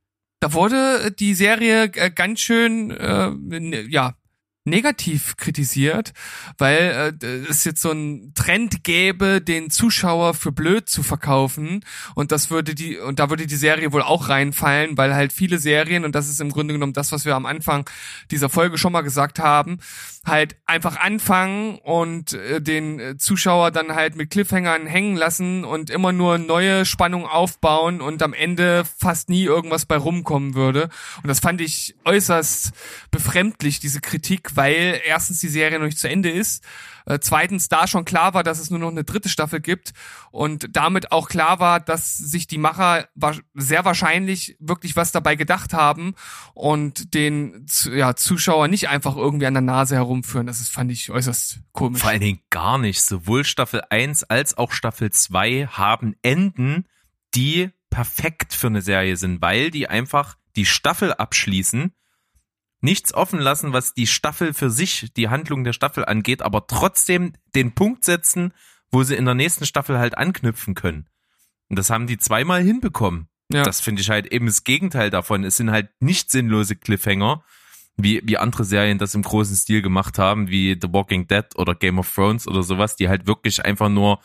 [0.41, 4.15] da wurde die Serie äh, ganz schön äh, ja
[4.64, 6.12] negativ kritisiert,
[6.59, 11.85] weil äh, es jetzt so ein Trend gäbe, den Zuschauer für blöd zu verkaufen.
[12.14, 15.59] Und das würde die und da würde die Serie wohl auch reinfallen, weil halt viele
[15.59, 17.88] Serien und das ist im Grunde genommen das, was wir am Anfang
[18.31, 19.79] dieser Folge schon mal gesagt haben,
[20.27, 26.12] halt einfach anfangen und äh, den Zuschauer dann halt mit Cliffhangern hängen lassen und immer
[26.12, 30.90] nur neue Spannung aufbauen und am Ende fast nie irgendwas bei rumkommen würde.
[31.23, 32.73] Und das fand ich äußerst
[33.11, 36.65] befremdlich diese Kritik weil erstens die Serie noch nicht zu Ende ist,
[37.07, 39.93] äh, zweitens da schon klar war, dass es nur noch eine dritte Staffel gibt
[40.31, 43.09] und damit auch klar war, dass sich die Macher
[43.55, 46.15] sehr wahrscheinlich wirklich was dabei gedacht haben
[46.55, 50.47] und den ja, Zuschauer nicht einfach irgendwie an der Nase herumführen.
[50.47, 52.01] Das ist, fand ich äußerst komisch.
[52.01, 53.03] Vor allen Dingen gar nicht.
[53.03, 56.87] Sowohl Staffel 1 als auch Staffel 2 haben Enden,
[57.35, 61.93] die perfekt für eine Serie sind, weil die einfach die Staffel abschließen
[62.81, 67.35] nichts offen lassen, was die Staffel für sich, die Handlung der Staffel angeht, aber trotzdem
[67.55, 68.53] den Punkt setzen,
[68.90, 71.09] wo sie in der nächsten Staffel halt anknüpfen können.
[71.69, 73.29] Und das haben die zweimal hinbekommen.
[73.53, 73.62] Ja.
[73.62, 75.45] Das finde ich halt eben das Gegenteil davon.
[75.45, 77.45] Es sind halt nicht sinnlose Cliffhanger,
[77.97, 81.75] wie, wie andere Serien das im großen Stil gemacht haben, wie The Walking Dead oder
[81.75, 84.21] Game of Thrones oder sowas, die halt wirklich einfach nur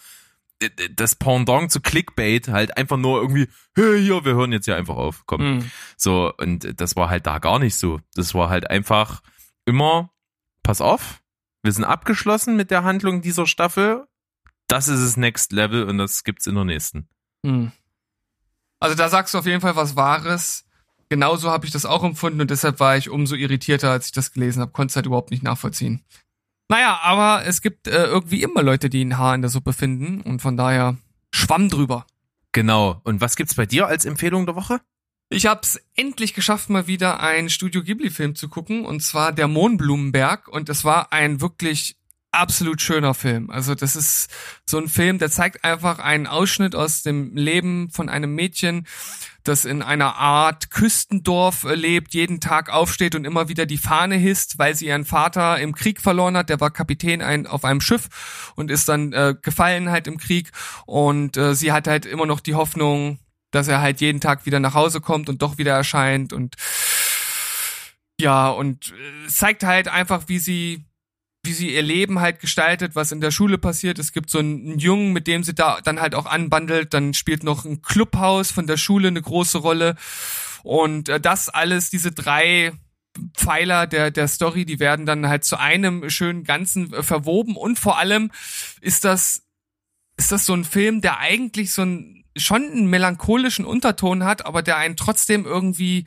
[0.96, 4.96] das Pendant zu Clickbait halt einfach nur irgendwie, hey, hier, wir hören jetzt hier einfach
[4.96, 5.58] auf, komm.
[5.58, 5.72] Mhm.
[5.98, 8.00] So, und das war halt da gar nicht so.
[8.14, 9.22] Das war halt einfach
[9.66, 10.12] immer,
[10.64, 11.22] pass auf,
[11.64, 14.06] wir sind abgeschlossen mit der Handlung dieser Staffel.
[14.68, 17.10] Das ist das Next Level und das gibt's in der nächsten.
[17.46, 17.72] Hm.
[18.80, 20.66] Also da sagst du auf jeden Fall was Wahres.
[21.10, 24.32] Genauso habe ich das auch empfunden und deshalb war ich umso irritierter, als ich das
[24.32, 24.72] gelesen habe.
[24.72, 26.04] Konnte es halt überhaupt nicht nachvollziehen.
[26.68, 30.22] Naja, aber es gibt äh, irgendwie immer Leute, die ein Haar in der Suppe finden
[30.22, 30.98] und von daher
[31.32, 32.06] schwamm drüber.
[32.52, 33.02] Genau.
[33.04, 34.82] Und was gibt's bei dir als Empfehlung der Woche?
[35.30, 40.48] Ich hab's endlich geschafft, mal wieder einen Studio Ghibli-Film zu gucken, und zwar Der Mohnblumenberg.
[40.48, 41.98] Und es war ein wirklich
[42.36, 43.50] absolut schöner Film.
[43.50, 44.30] Also das ist
[44.66, 48.86] so ein Film, der zeigt einfach einen Ausschnitt aus dem Leben von einem Mädchen,
[49.44, 54.16] das in einer Art Küstendorf äh, lebt, jeden Tag aufsteht und immer wieder die Fahne
[54.16, 56.50] hisst, weil sie ihren Vater im Krieg verloren hat.
[56.50, 60.52] Der war Kapitän ein, auf einem Schiff und ist dann äh, gefallen halt im Krieg.
[60.86, 63.20] Und äh, sie hat halt immer noch die Hoffnung,
[63.52, 66.56] dass er halt jeden Tag wieder nach Hause kommt und doch wieder erscheint und
[68.20, 70.86] ja, und äh, zeigt halt einfach, wie sie
[71.46, 74.00] wie sie ihr Leben halt gestaltet, was in der Schule passiert.
[74.00, 76.94] Es gibt so einen Jungen, mit dem sie da dann halt auch anbandelt.
[76.94, 79.96] Dann spielt noch ein Clubhaus von der Schule eine große Rolle.
[80.64, 82.74] Und äh, das alles, diese drei
[83.36, 87.56] Pfeiler der, der Story, die werden dann halt zu einem schönen Ganzen äh, verwoben.
[87.56, 88.32] Und vor allem
[88.82, 89.44] ist das,
[90.18, 94.62] ist das so ein Film, der eigentlich so ein, schon einen melancholischen Unterton hat, aber
[94.62, 96.06] der einen trotzdem irgendwie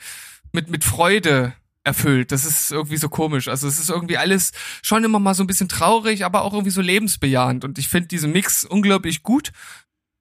[0.52, 2.32] mit, mit Freude erfüllt.
[2.32, 3.48] Das ist irgendwie so komisch.
[3.48, 6.70] Also es ist irgendwie alles schon immer mal so ein bisschen traurig, aber auch irgendwie
[6.70, 7.64] so lebensbejahend.
[7.64, 9.52] Und ich finde diesen Mix unglaublich gut.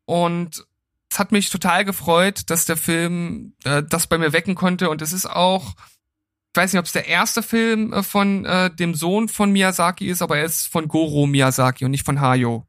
[0.05, 0.65] Und
[1.11, 4.89] es hat mich total gefreut, dass der Film äh, das bei mir wecken konnte.
[4.89, 5.75] Und es ist auch,
[6.53, 10.07] ich weiß nicht, ob es der erste Film äh, von äh, dem Sohn von Miyazaki
[10.07, 12.65] ist, aber er ist von Goro Miyazaki und nicht von Hayo.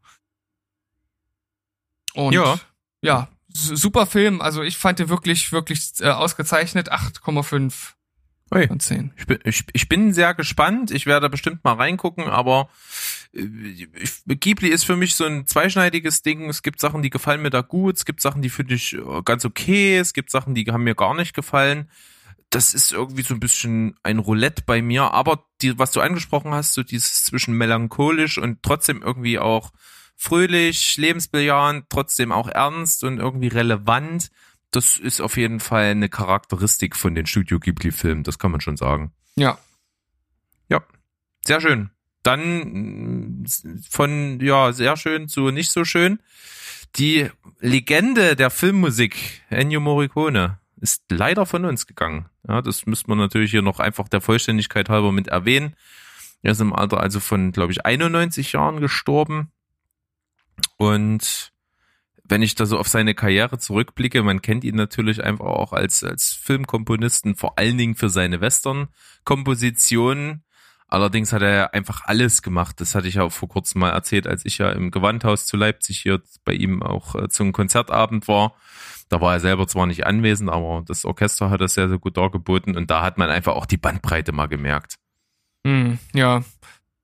[2.15, 2.59] Und Ja.
[3.03, 4.41] ja, su- super Film.
[4.41, 6.91] Also ich fand den wirklich, wirklich äh, ausgezeichnet.
[6.93, 7.93] 8,5
[8.51, 8.67] Ui.
[8.67, 9.13] von 10.
[9.17, 10.91] Ich bin, ich, ich bin sehr gespannt.
[10.91, 12.69] Ich werde bestimmt mal reingucken, aber
[13.35, 13.43] äh,
[13.95, 16.49] ich, Ghibli ist für mich so ein zweischneidiges Ding.
[16.49, 17.97] Es gibt Sachen, die gefallen mir da gut.
[17.97, 19.99] Es gibt Sachen, die finde ich äh, ganz okay.
[19.99, 21.91] Es gibt Sachen, die haben mir gar nicht gefallen.
[22.51, 25.13] Das ist irgendwie so ein bisschen ein Roulette bei mir.
[25.13, 29.73] Aber die, was du angesprochen hast, so dieses zwischen melancholisch und trotzdem irgendwie auch
[30.17, 34.31] fröhlich, lebensbejahend, trotzdem auch ernst und irgendwie relevant.
[34.71, 38.25] Das ist auf jeden Fall eine Charakteristik von den Studio Ghibli-Filmen.
[38.25, 39.13] Das kann man schon sagen.
[39.35, 39.59] Ja.
[41.49, 41.91] Sehr schön.
[42.23, 43.49] Dann mh,
[43.89, 46.21] von, ja, sehr schön zu nicht so schön.
[46.97, 52.29] Die Legende der Filmmusik, Ennio Morricone, ist leider von uns gegangen.
[52.47, 55.75] Ja, das müsste man natürlich hier noch einfach der Vollständigkeit halber mit erwähnen.
[56.43, 59.51] Er ist im Alter also von, glaube ich, 91 Jahren gestorben.
[60.77, 61.53] Und
[62.29, 66.05] wenn ich da so auf seine Karriere zurückblicke, man kennt ihn natürlich einfach auch als,
[66.05, 70.45] als Filmkomponisten, vor allen Dingen für seine Western-Kompositionen.
[70.87, 72.81] Allerdings hat er einfach alles gemacht.
[72.81, 75.57] Das hatte ich ja auch vor kurzem mal erzählt, als ich ja im Gewandhaus zu
[75.57, 78.55] Leipzig hier bei ihm auch äh, zum Konzertabend war.
[79.11, 82.17] Da war er selber zwar nicht anwesend, aber das Orchester hat das sehr, sehr gut
[82.17, 84.97] dargeboten und da hat man einfach auch die Bandbreite mal gemerkt.
[85.67, 86.43] Hm, ja.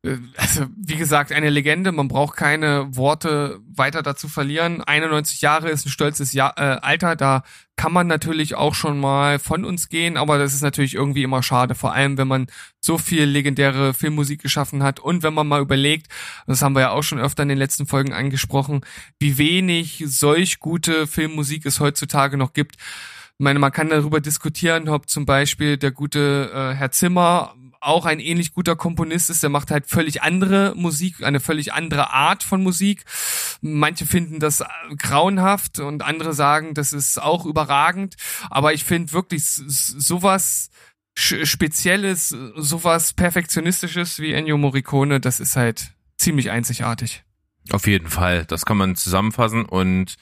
[0.04, 1.90] Äh, Also, wie gesagt, eine Legende.
[1.92, 4.82] Man braucht keine Worte weiter dazu verlieren.
[4.82, 7.16] 91 Jahre ist ein stolzes Jahr, äh, Alter.
[7.16, 7.42] Da
[7.76, 11.42] kann man natürlich auch schon mal von uns gehen, aber das ist natürlich irgendwie immer
[11.42, 11.74] schade.
[11.74, 12.46] Vor allem, wenn man
[12.80, 16.06] so viel legendäre Filmmusik geschaffen hat und wenn man mal überlegt,
[16.46, 18.82] das haben wir ja auch schon öfter in den letzten Folgen angesprochen,
[19.18, 22.76] wie wenig solch gute Filmmusik es heutzutage noch gibt.
[22.76, 28.06] Ich meine, man kann darüber diskutieren, ob zum Beispiel der gute äh, Herr Zimmer auch
[28.06, 29.42] ein ähnlich guter Komponist ist.
[29.42, 33.04] Der macht halt völlig andere Musik, eine völlig andere Art von Musik.
[33.60, 34.66] Manche finden das äh,
[34.96, 38.16] grauenhaft und andere sagen, das ist auch überragend.
[38.50, 40.70] Aber ich finde wirklich sowas
[41.16, 47.22] Spezielles, sowas Perfektionistisches wie Ennio Morricone, das ist halt ziemlich einzigartig.
[47.70, 50.16] Auf jeden Fall, das kann man zusammenfassen und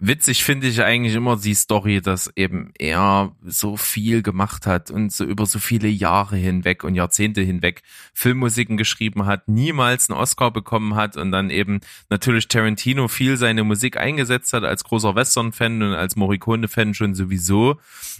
[0.00, 5.12] witzig finde ich eigentlich immer die Story, dass eben er so viel gemacht hat und
[5.12, 7.82] so über so viele Jahre hinweg und Jahrzehnte hinweg
[8.14, 11.80] Filmmusiken geschrieben hat, niemals einen Oscar bekommen hat und dann eben
[12.10, 17.78] natürlich Tarantino viel seine Musik eingesetzt hat als großer Western-Fan und als Morricone-Fan schon sowieso.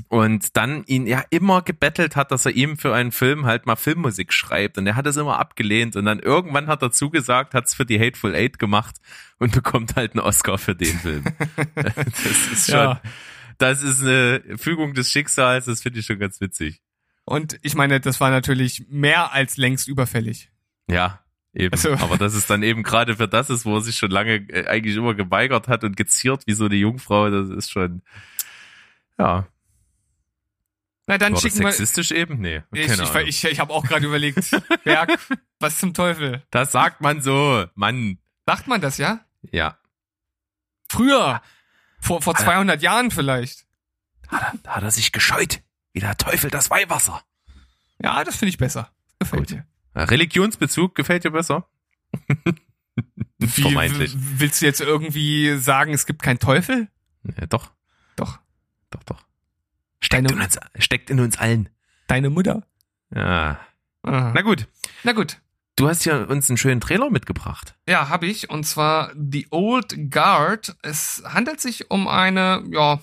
[0.08, 3.76] Und dann ihn ja immer gebettelt hat, dass er ihm für einen Film halt mal
[3.76, 4.78] Filmmusik schreibt.
[4.78, 5.94] Und er hat es immer abgelehnt.
[5.96, 8.96] Und dann irgendwann hat er zugesagt, hat es für die Hateful Eight gemacht
[9.38, 11.24] und bekommt halt einen Oscar für den Film.
[11.74, 13.02] das ist schon, ja.
[13.58, 16.80] das ist eine Fügung des Schicksals, das finde ich schon ganz witzig.
[17.24, 20.50] Und ich meine, das war natürlich mehr als längst überfällig.
[20.88, 21.20] Ja,
[21.52, 21.72] eben.
[21.72, 21.92] Also.
[21.92, 24.66] Aber dass es dann eben gerade für das ist, wo er sich schon lange äh,
[24.66, 28.02] eigentlich immer geweigert hat und geziert wie so eine Jungfrau, das ist schon,
[29.18, 29.46] ja.
[31.06, 32.18] Na dann War schicken das sexistisch wir.
[32.18, 32.38] eben?
[32.40, 32.62] Nee.
[32.72, 34.50] Ich, ich, ich, ich habe auch gerade überlegt,
[34.84, 35.18] Berg,
[35.58, 36.42] was zum Teufel?
[36.50, 38.18] Das sagt man so, Mann.
[38.46, 39.20] Sagt man das, ja?
[39.52, 39.78] Ja.
[40.88, 41.42] Früher.
[42.00, 43.66] Vor, vor 200 Jahren vielleicht.
[44.28, 45.62] Hat er, hat er sich gescheut.
[45.92, 47.22] Wie der Teufel das Weihwasser.
[48.02, 48.92] Ja, das finde ich besser.
[49.18, 49.66] Gefällt dir.
[49.94, 51.68] Religionsbezug gefällt dir besser?
[53.38, 54.14] Wie, Vermeintlich.
[54.16, 56.88] Willst du jetzt irgendwie sagen, es gibt keinen Teufel?
[57.22, 57.72] Ja, doch.
[58.16, 58.38] Doch.
[58.90, 59.24] Doch, doch.
[60.00, 61.68] Steckt, in uns, steckt in uns allen.
[62.06, 62.66] Deine Mutter?
[63.10, 63.60] Ja.
[64.02, 64.32] Aha.
[64.34, 64.68] Na gut.
[65.04, 65.40] Na gut.
[65.78, 67.76] Du hast ja uns einen schönen Trailer mitgebracht.
[67.88, 68.50] Ja, habe ich.
[68.50, 70.76] Und zwar The Old Guard.
[70.82, 73.00] Es handelt sich um eine, ja,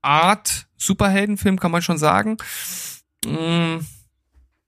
[0.00, 2.36] Art Superheldenfilm, kann man schon sagen.
[3.26, 3.78] Mm,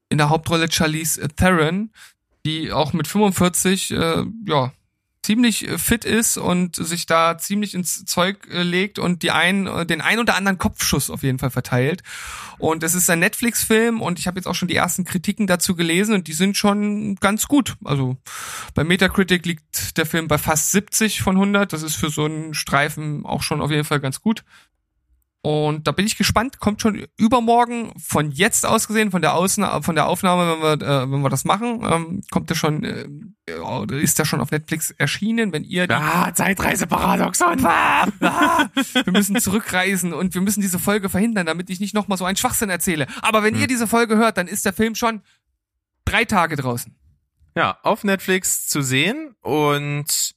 [0.09, 1.93] in der Hauptrolle Charlize Theron,
[2.45, 4.72] die auch mit 45, äh, ja,
[5.22, 9.66] ziemlich äh, fit ist und sich da ziemlich ins Zeug äh, legt und die ein,
[9.66, 12.02] äh, den ein oder anderen Kopfschuss auf jeden Fall verteilt.
[12.58, 15.74] Und es ist ein Netflix-Film und ich habe jetzt auch schon die ersten Kritiken dazu
[15.74, 17.76] gelesen und die sind schon ganz gut.
[17.84, 18.16] Also
[18.74, 21.72] bei Metacritic liegt der Film bei fast 70 von 100.
[21.72, 24.44] Das ist für so einen Streifen auch schon auf jeden Fall ganz gut.
[25.43, 29.64] Und da bin ich gespannt, kommt schon übermorgen von jetzt aus gesehen, von der Außen,
[29.82, 33.09] von der Aufnahme, wenn wir, äh, wenn wir das machen, ähm, kommt der schon, äh,
[34.03, 37.64] ist der schon auf Netflix erschienen, wenn ihr Ah, Zeitreiseparadoxon!
[37.64, 42.18] Ah, ah, wir müssen zurückreisen und wir müssen diese Folge verhindern, damit ich nicht nochmal
[42.18, 43.07] so einen Schwachsinn erzähle.
[43.22, 43.62] Aber wenn hm.
[43.62, 45.22] ihr diese Folge hört, dann ist der Film schon
[46.05, 46.95] drei Tage draußen.
[47.57, 50.34] Ja, auf Netflix zu sehen und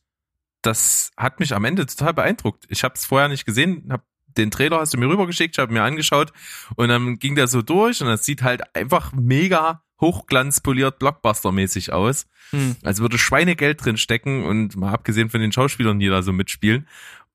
[0.61, 2.63] das hat mich am Ende total beeindruckt.
[2.69, 4.03] Ich habe es vorher nicht gesehen, habe
[4.37, 6.31] den Trailer hast du mir rübergeschickt, ich habe mir angeschaut
[6.75, 12.25] und dann ging der so durch und das sieht halt einfach mega hochglanzpoliert Blockbuster-mäßig aus.
[12.51, 12.75] Hm.
[12.83, 16.87] Als würde Schweinegeld drin stecken und mal abgesehen von den Schauspielern, die da so mitspielen.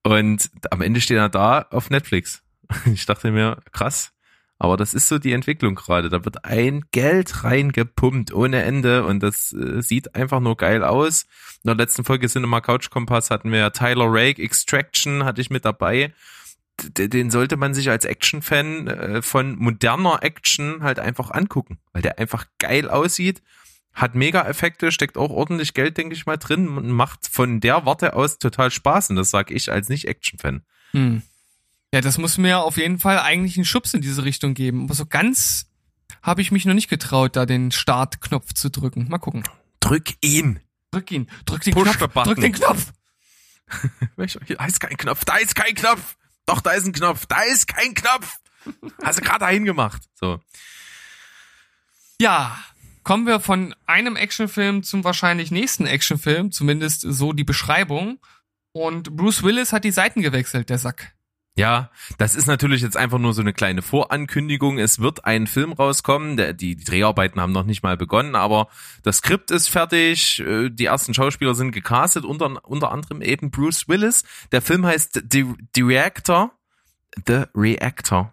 [0.03, 2.43] Und am Ende steht er da auf Netflix.
[2.93, 4.13] Ich dachte mir, krass.
[4.59, 6.09] Aber das ist so die Entwicklung gerade.
[6.09, 11.23] Da wird ein Geld reingepumpt ohne Ende und das äh, sieht einfach nur geil aus.
[11.63, 15.65] In der letzten Folge Cinema Couch Kompass hatten wir Tyler Rake Extraction hatte ich mit
[15.65, 16.13] dabei
[16.83, 22.19] den sollte man sich als Action-Fan äh, von moderner Action halt einfach angucken, weil der
[22.19, 23.43] einfach geil aussieht,
[23.93, 28.15] hat Mega-Effekte, steckt auch ordentlich Geld, denke ich mal, drin und macht von der Warte
[28.15, 30.63] aus total Spaß und das sage ich als Nicht-Action-Fan.
[30.93, 31.23] Hm.
[31.93, 34.85] Ja, das muss mir auf jeden Fall eigentlich einen Schubs in diese Richtung geben.
[34.85, 35.67] Aber so ganz
[36.23, 39.09] habe ich mich noch nicht getraut, da den Startknopf zu drücken.
[39.09, 39.43] Mal gucken.
[39.81, 40.61] Drück ihn.
[40.91, 41.29] Drück ihn.
[41.47, 42.13] Drück den Push Knopf.
[42.25, 42.93] Drück den Knopf.
[44.17, 45.25] da ist kein Knopf.
[45.25, 46.18] Da ist kein Knopf.
[46.49, 47.27] Doch, da ist ein Knopf.
[47.27, 48.39] Da ist kein Knopf.
[49.03, 50.03] Hast du gerade dahin gemacht.
[50.15, 50.41] So.
[52.19, 52.59] Ja,
[53.03, 58.19] kommen wir von einem Actionfilm zum wahrscheinlich nächsten Actionfilm, zumindest so die Beschreibung.
[58.73, 61.13] Und Bruce Willis hat die Seiten gewechselt, der Sack.
[61.59, 64.79] Ja, das ist natürlich jetzt einfach nur so eine kleine Vorankündigung.
[64.79, 66.37] Es wird ein Film rauskommen.
[66.37, 68.69] Der, die, die Dreharbeiten haben noch nicht mal begonnen, aber
[69.03, 70.39] das Skript ist fertig.
[70.39, 74.23] Äh, die ersten Schauspieler sind gecastet, unter, unter anderem eben Bruce Willis.
[74.53, 76.53] Der Film heißt The, The Reactor.
[77.27, 78.33] The Reactor.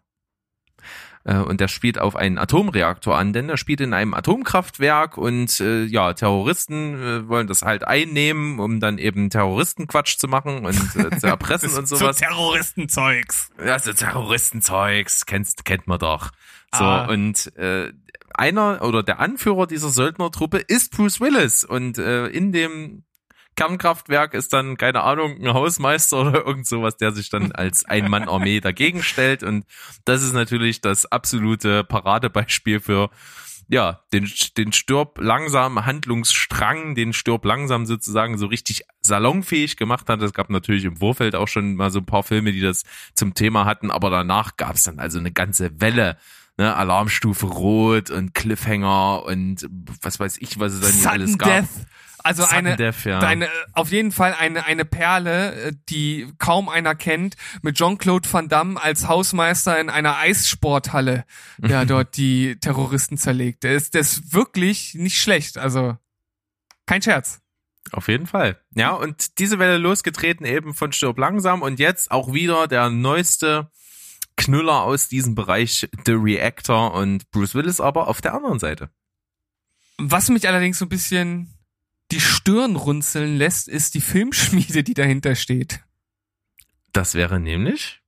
[1.25, 5.59] Äh, und der spielt auf einen Atomreaktor an, denn er spielt in einem Atomkraftwerk und
[5.59, 10.95] äh, ja, Terroristen äh, wollen das halt einnehmen, um dann eben Terroristenquatsch zu machen und
[10.95, 12.19] äh, zu erpressen und sowas.
[12.19, 13.49] So Terroristenzeugs.
[13.63, 16.31] Ja, so Terroristenzeugs, kennst, kennt man doch.
[16.73, 17.05] So, ah.
[17.05, 17.91] und äh,
[18.33, 23.04] einer oder der Anführer dieser Söldnertruppe ist Bruce Willis und äh, in dem
[23.55, 28.59] Kernkraftwerk ist dann, keine Ahnung, ein Hausmeister oder irgend sowas, der sich dann als Ein-Mann-Armee
[28.61, 29.43] dagegen stellt.
[29.43, 29.65] Und
[30.05, 33.09] das ist natürlich das absolute Paradebeispiel für
[33.67, 40.21] ja, den, den Stirb langsam Handlungsstrang, den Stirb langsam sozusagen so richtig salonfähig gemacht hat.
[40.21, 42.83] Es gab natürlich im Vorfeld auch schon mal so ein paar Filme, die das
[43.15, 46.17] zum Thema hatten, aber danach gab es dann also eine ganze Welle
[46.57, 49.67] ne, Alarmstufe Rot und Cliffhanger und
[50.01, 51.49] was weiß ich, was es dann hier alles gab.
[51.49, 51.69] Death.
[52.25, 53.19] Also eine, Death, ja.
[53.19, 58.49] eine, auf jeden Fall eine, eine Perle, äh, die kaum einer kennt, mit Jean-Claude Van
[58.49, 61.25] Damme als Hausmeister in einer Eissporthalle,
[61.59, 63.63] der dort die Terroristen zerlegt.
[63.63, 65.97] Der ist, der ist wirklich nicht schlecht, also
[66.87, 67.41] kein Scherz.
[67.91, 68.59] Auf jeden Fall.
[68.73, 73.69] Ja, und diese Welle losgetreten eben von Stirb langsam und jetzt auch wieder der neueste
[74.35, 78.89] Knüller aus diesem Bereich, The Reactor und Bruce Willis aber auf der anderen Seite.
[79.99, 81.54] Was mich allerdings so ein bisschen
[82.11, 85.79] die Stirn runzeln lässt, ist die Filmschmiede, die dahinter steht.
[86.93, 88.01] Das wäre nämlich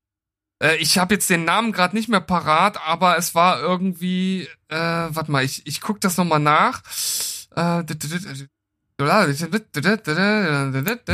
[0.60, 4.76] Äh, ich habe jetzt den Namen gerade nicht mehr parat, aber es war irgendwie, äh,
[4.76, 6.82] warte mal, ich, ich guck das nochmal nach.
[7.56, 7.84] Äh,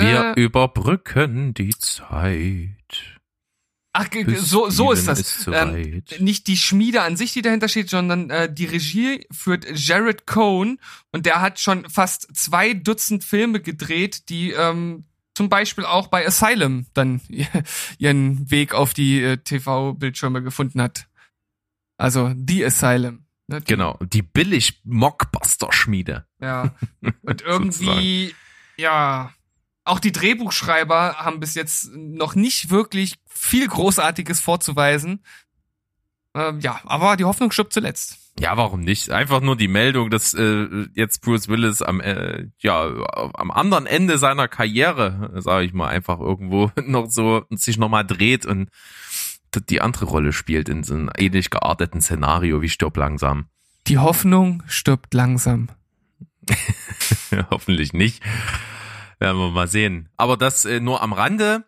[0.01, 3.12] Wir überbrücken die Zeit.
[3.95, 5.19] Ach, Bis so, so ist das.
[5.19, 9.65] Ist ähm, nicht die Schmiede an sich, die dahinter steht, sondern äh, die Regie führt
[9.77, 10.79] Jared Cohn
[11.11, 16.25] und der hat schon fast zwei Dutzend Filme gedreht, die ähm, zum Beispiel auch bei
[16.25, 17.21] Asylum dann
[17.99, 21.07] ihren Weg auf die äh, TV-Bildschirme gefunden hat.
[21.97, 23.25] Also The Asylum.
[23.47, 23.61] Ne?
[23.61, 26.25] Die- Genau, die billig Mockbuster-Schmiede.
[26.41, 26.73] Ja.
[27.21, 28.33] Und irgendwie,
[28.77, 29.31] ja,
[29.86, 35.23] auch die Drehbuchschreiber haben bis jetzt noch nicht wirklich viel Großartiges vorzuweisen.
[36.36, 38.17] Ähm, ja, aber die Hoffnung stirbt zuletzt.
[38.39, 39.11] Ja, warum nicht?
[39.11, 42.91] Einfach nur die Meldung, dass äh, jetzt Bruce Willis am äh, ja
[43.36, 48.45] am anderen Ende seiner Karriere, sage ich mal, einfach irgendwo noch so sich nochmal dreht
[48.45, 48.69] und
[49.69, 53.45] die andere Rolle spielt in so einem ähnlich gearteten Szenario wie Stirb langsam.
[53.86, 55.69] Die Hoffnung stirbt langsam.
[57.51, 58.23] Hoffentlich nicht.
[59.20, 60.09] Werden wir mal sehen.
[60.18, 61.64] Aber das äh, nur am Rande.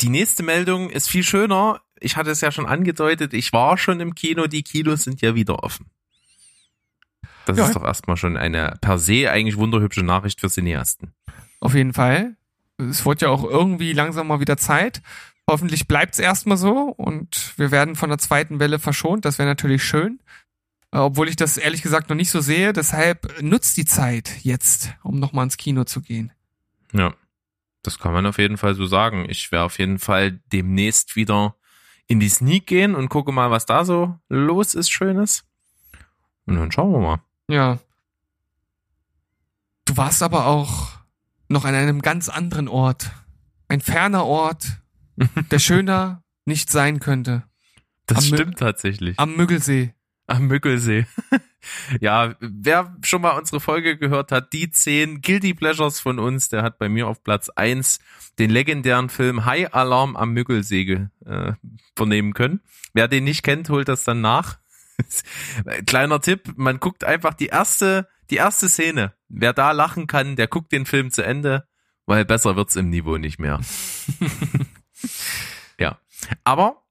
[0.00, 1.80] Die nächste Meldung ist viel schöner.
[2.00, 5.34] Ich hatte es ja schon angedeutet, ich war schon im Kino, die Kinos sind ja
[5.34, 5.86] wieder offen.
[7.46, 7.66] Das Ja.
[7.66, 11.14] ist doch erstmal schon eine per se eigentlich wunderhübsche Nachricht für Cineasten.
[11.60, 12.36] Auf jeden Fall.
[12.78, 15.00] Es wird ja auch irgendwie langsam mal wieder Zeit.
[15.48, 19.24] Hoffentlich bleibt's erstmal so und wir werden von der zweiten Welle verschont.
[19.24, 20.20] Das wäre natürlich schön.
[20.90, 22.72] Äh, Obwohl ich das ehrlich gesagt noch nicht so sehe.
[22.72, 26.32] Deshalb nutzt die Zeit jetzt, um nochmal ins Kino zu gehen.
[26.94, 27.14] Ja,
[27.82, 29.26] das kann man auf jeden Fall so sagen.
[29.28, 31.56] Ich werde auf jeden Fall demnächst wieder
[32.06, 35.44] in die Sneak gehen und gucke mal, was da so los ist, Schönes.
[36.46, 37.20] Und dann schauen wir mal.
[37.48, 37.78] Ja.
[39.86, 40.92] Du warst aber auch
[41.48, 43.10] noch an einem ganz anderen Ort.
[43.68, 44.66] Ein ferner Ort,
[45.50, 47.42] der schöner nicht sein könnte.
[48.06, 49.18] Das Am Mü- stimmt tatsächlich.
[49.18, 49.94] Am Müggelsee.
[50.26, 51.06] Am Mückelsee.
[52.00, 56.62] ja, wer schon mal unsere Folge gehört hat, die zehn Guilty Pleasures von uns, der
[56.62, 57.98] hat bei mir auf Platz eins
[58.38, 61.52] den legendären Film High Alarm am Müggelsee ge- äh,
[61.94, 62.60] vernehmen können.
[62.94, 64.58] Wer den nicht kennt, holt das dann nach.
[65.86, 69.12] Kleiner Tipp, man guckt einfach die erste, die erste Szene.
[69.28, 71.66] Wer da lachen kann, der guckt den Film zu Ende,
[72.06, 73.60] weil besser wird's im Niveau nicht mehr.
[75.78, 75.98] ja.
[76.44, 76.83] Aber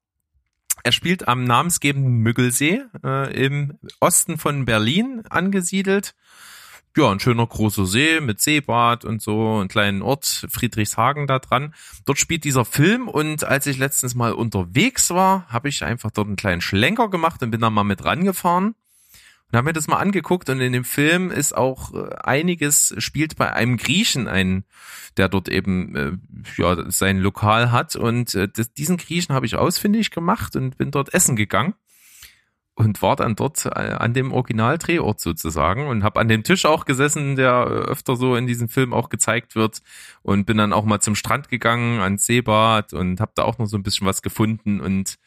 [0.84, 6.13] er spielt am namensgebenden Müggelsee äh, im Osten von Berlin angesiedelt.
[6.95, 11.73] Ja, ein schöner großer See mit Seebad und so, einen kleinen Ort, Friedrichshagen da dran.
[12.05, 16.27] Dort spielt dieser Film und als ich letztens mal unterwegs war, habe ich einfach dort
[16.27, 18.75] einen kleinen Schlenker gemacht und bin da mal mit rangefahren
[19.53, 23.35] und habe mir das mal angeguckt und in dem Film ist auch äh, einiges, spielt
[23.35, 24.63] bei einem Griechen ein,
[25.15, 26.11] der dort eben äh,
[26.57, 27.95] ja sein Lokal hat.
[27.95, 31.75] Und äh, das, diesen Griechen habe ich ausfindig gemacht und bin dort essen gegangen
[32.73, 36.85] und war dann dort äh, an dem Originaldrehort sozusagen und habe an dem Tisch auch
[36.85, 39.83] gesessen, der äh, öfter so in diesem Film auch gezeigt wird.
[40.23, 43.67] Und bin dann auch mal zum Strand gegangen, ans Seebad und habe da auch noch
[43.67, 44.81] so ein bisschen was gefunden.
[44.81, 45.19] Und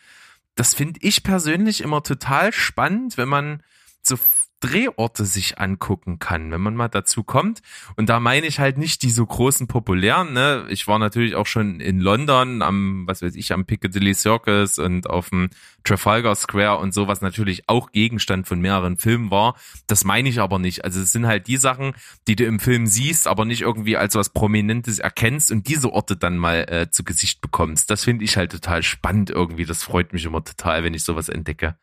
[0.57, 3.63] das finde ich persönlich immer total spannend, wenn man
[4.07, 4.17] so
[4.61, 7.61] Drehorte sich angucken kann, wenn man mal dazu kommt.
[7.97, 10.33] Und da meine ich halt nicht die so großen populären.
[10.33, 10.65] Ne?
[10.71, 15.11] Ich war natürlich auch schon in London am, was weiß ich, am Piccadilly Circus und
[15.11, 15.51] auf dem
[15.85, 19.57] Trafalgar Square und so, was natürlich auch Gegenstand von mehreren Filmen war.
[19.87, 20.85] Das meine ich aber nicht.
[20.85, 21.93] Also es sind halt die Sachen,
[22.27, 26.17] die du im Film siehst, aber nicht irgendwie als was Prominentes erkennst und diese Orte
[26.17, 27.91] dann mal äh, zu Gesicht bekommst.
[27.91, 29.67] Das finde ich halt total spannend irgendwie.
[29.67, 31.77] Das freut mich immer total, wenn ich sowas entdecke.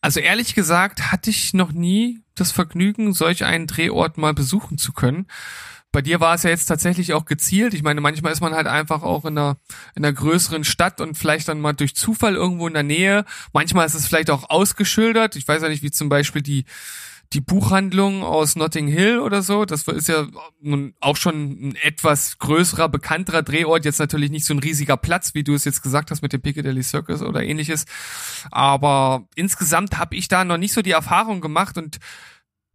[0.00, 4.92] Also ehrlich gesagt hatte ich noch nie das Vergnügen, solch einen Drehort mal besuchen zu
[4.92, 5.26] können.
[5.92, 7.74] Bei dir war es ja jetzt tatsächlich auch gezielt.
[7.74, 9.58] Ich meine, manchmal ist man halt einfach auch in einer,
[9.94, 13.26] in einer größeren Stadt und vielleicht dann mal durch Zufall irgendwo in der Nähe.
[13.52, 15.36] Manchmal ist es vielleicht auch ausgeschildert.
[15.36, 16.64] Ich weiß ja nicht, wie zum Beispiel die,
[17.32, 19.64] die Buchhandlung aus Notting Hill oder so.
[19.64, 20.26] Das ist ja
[20.60, 23.84] nun auch schon ein etwas größerer, bekannterer Drehort.
[23.84, 26.42] Jetzt natürlich nicht so ein riesiger Platz, wie du es jetzt gesagt hast mit dem
[26.42, 27.86] Piccadilly Circus oder ähnliches.
[28.50, 31.98] Aber insgesamt habe ich da noch nicht so die Erfahrung gemacht und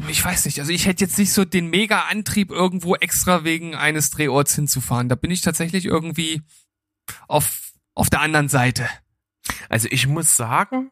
[0.08, 4.12] ich weiß nicht, also ich hätte jetzt nicht so den Mega-Antrieb, irgendwo extra wegen eines
[4.12, 5.10] Drehorts hinzufahren.
[5.10, 6.41] Da bin ich tatsächlich irgendwie
[7.28, 8.88] auf, auf der anderen Seite.
[9.70, 10.91] Also ich muss sagen,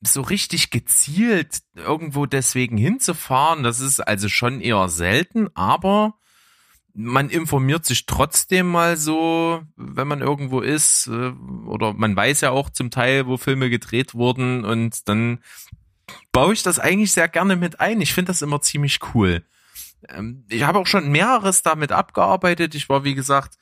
[0.00, 6.14] so richtig gezielt irgendwo deswegen hinzufahren, das ist also schon eher selten, aber
[6.94, 11.32] man informiert sich trotzdem mal so, wenn man irgendwo ist, äh,
[11.66, 15.40] oder man weiß ja auch zum Teil, wo Filme gedreht wurden und dann
[16.32, 18.00] baue ich das eigentlich sehr gerne mit ein.
[18.00, 19.44] Ich finde das immer ziemlich cool.
[20.08, 22.74] Ähm, ich habe auch schon mehreres damit abgearbeitet.
[22.74, 23.58] Ich war, wie gesagt,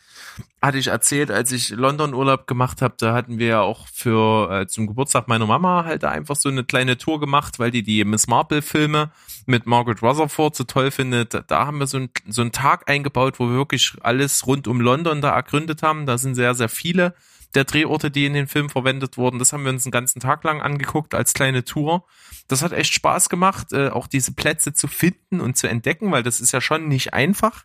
[0.61, 4.51] hatte ich erzählt, als ich London Urlaub gemacht habe, da hatten wir ja auch für
[4.51, 8.05] äh, zum Geburtstag meiner Mama halt einfach so eine kleine Tour gemacht, weil die die
[8.05, 9.11] Miss Marple Filme
[9.47, 11.45] mit Margaret Rutherford so toll findet.
[11.49, 14.80] Da haben wir so, ein, so einen Tag eingebaut, wo wir wirklich alles rund um
[14.80, 16.07] London da ergründet haben.
[16.07, 17.14] Da sind sehr, sehr viele
[17.55, 19.38] der Drehorte, die in den Film verwendet wurden.
[19.38, 22.05] Das haben wir uns einen ganzen Tag lang angeguckt als kleine Tour.
[22.46, 26.22] Das hat echt Spaß gemacht, äh, auch diese Plätze zu finden und zu entdecken, weil
[26.22, 27.64] das ist ja schon nicht einfach.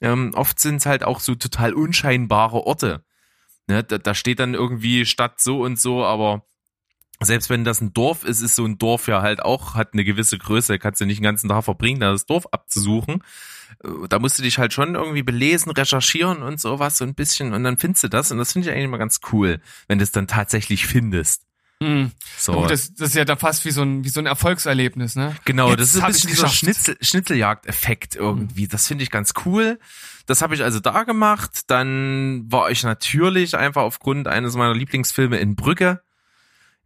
[0.00, 3.04] Ähm, oft sind es halt auch so total unscheinbare Orte.
[3.66, 6.44] Ne, da, da steht dann irgendwie Stadt so und so, aber
[7.20, 10.04] selbst wenn das ein Dorf ist, ist so ein Dorf ja halt auch, hat eine
[10.04, 13.22] gewisse Größe, kannst du nicht den ganzen Tag verbringen, da das Dorf abzusuchen.
[13.82, 17.52] Äh, da musst du dich halt schon irgendwie belesen, recherchieren und sowas so ein bisschen
[17.52, 20.04] und dann findest du das und das finde ich eigentlich immer ganz cool, wenn du
[20.04, 21.42] es dann tatsächlich findest.
[21.80, 22.12] Mhm.
[22.38, 22.52] So.
[22.52, 25.34] Gut, das, das ist ja da fast wie so ein, wie so ein Erfolgserlebnis, ne?
[25.44, 28.64] Genau, Jetzt das ist ein bisschen dieser Schnitzel, Schnitzeljagd-Effekt irgendwie.
[28.64, 28.68] Mhm.
[28.68, 29.78] Das finde ich ganz cool.
[30.26, 31.62] Das habe ich also da gemacht.
[31.66, 36.00] Dann war ich natürlich einfach aufgrund eines meiner Lieblingsfilme in Brügge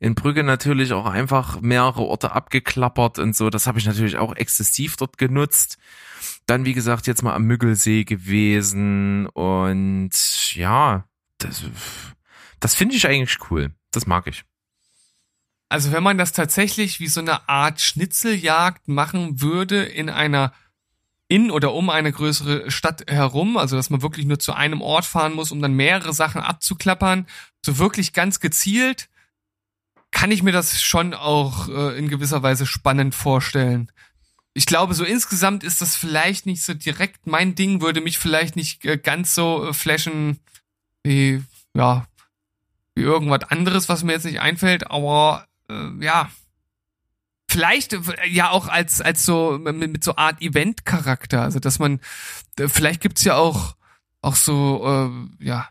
[0.00, 3.50] in Brügge natürlich auch einfach mehrere Orte abgeklappert und so.
[3.50, 5.78] Das habe ich natürlich auch exzessiv dort genutzt.
[6.48, 10.10] Dann, wie gesagt, jetzt mal am Müggelsee gewesen und
[10.54, 11.04] ja,
[11.36, 11.62] das,
[12.58, 13.70] das finde ich eigentlich cool.
[13.90, 14.44] Das mag ich.
[15.68, 20.54] Also wenn man das tatsächlich wie so eine Art Schnitzeljagd machen würde in einer
[21.28, 25.04] in oder um eine größere Stadt herum, also dass man wirklich nur zu einem Ort
[25.04, 27.26] fahren muss, um dann mehrere Sachen abzuklappern,
[27.62, 29.10] so wirklich ganz gezielt,
[30.10, 33.92] kann ich mir das schon auch äh, in gewisser Weise spannend vorstellen.
[34.58, 38.56] Ich glaube, so insgesamt ist das vielleicht nicht so direkt mein Ding, würde mich vielleicht
[38.56, 40.40] nicht äh, ganz so äh, flashen
[41.04, 41.44] wie,
[41.74, 42.08] ja,
[42.96, 46.28] wie irgendwas anderes, was mir jetzt nicht einfällt, aber äh, ja,
[47.48, 51.78] vielleicht äh, ja auch als als so mit, mit so Art Event Charakter, also dass
[51.78, 52.00] man
[52.58, 53.76] vielleicht gibt's ja auch
[54.22, 54.82] auch so
[55.40, 55.68] äh, ja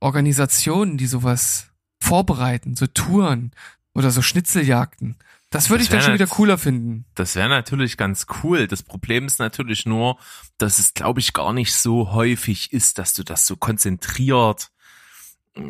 [0.00, 1.68] Organisationen, die sowas
[2.00, 3.52] vorbereiten, so Touren
[3.94, 5.14] oder so Schnitzeljagden.
[5.54, 7.04] Das würde ich dann schon wieder cooler finden.
[7.14, 8.66] Das wäre natürlich ganz cool.
[8.66, 10.18] Das Problem ist natürlich nur,
[10.58, 14.72] dass es, glaube ich, gar nicht so häufig ist, dass du das so konzentriert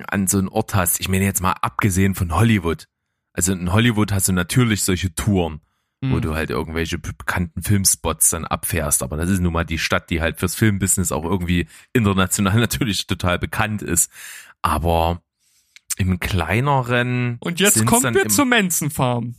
[0.07, 1.01] an so einen Ort hast.
[1.01, 2.89] Ich meine jetzt mal abgesehen von Hollywood.
[3.35, 5.61] Also in Hollywood hast du natürlich solche Touren,
[6.01, 6.12] mhm.
[6.12, 9.03] wo du halt irgendwelche bekannten Filmspots dann abfährst.
[9.03, 13.07] Aber das ist nun mal die Stadt, die halt fürs Filmbusiness auch irgendwie international natürlich
[13.07, 14.11] total bekannt ist.
[14.62, 15.20] Aber
[15.99, 17.37] im kleineren.
[17.41, 19.35] Und jetzt kommen wir zur Manson Farm.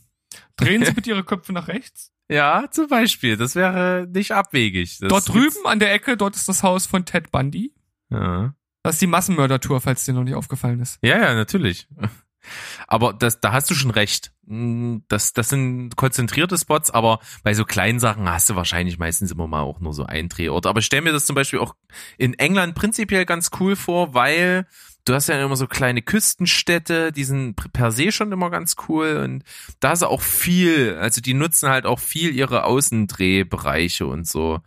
[0.58, 2.12] Drehen Sie bitte Ihre Köpfe nach rechts.
[2.30, 3.38] Ja, zum Beispiel.
[3.38, 4.98] Das wäre nicht abwegig.
[5.00, 7.74] Das dort drüben an der Ecke, dort ist das Haus von Ted Bundy.
[8.10, 8.56] Ja.
[8.84, 11.00] Das ist die Massenmördertour, falls dir noch nicht aufgefallen ist.
[11.02, 11.88] Ja, ja, natürlich.
[12.88, 14.32] Aber das, da hast du schon recht.
[14.44, 19.48] Das, das sind konzentrierte Spots, aber bei so kleinen Sachen hast du wahrscheinlich meistens immer
[19.48, 20.68] mal auch nur so einen Drehort.
[20.68, 21.76] Aber ich stelle mir das zum Beispiel auch
[22.20, 24.68] in England prinzipiell ganz cool vor, weil
[25.06, 29.18] du hast ja immer so kleine Küstenstädte, die sind per se schon immer ganz cool
[29.24, 29.44] und
[29.80, 34.62] da ist auch viel, also die nutzen halt auch viel ihre Außendrehbereiche und so.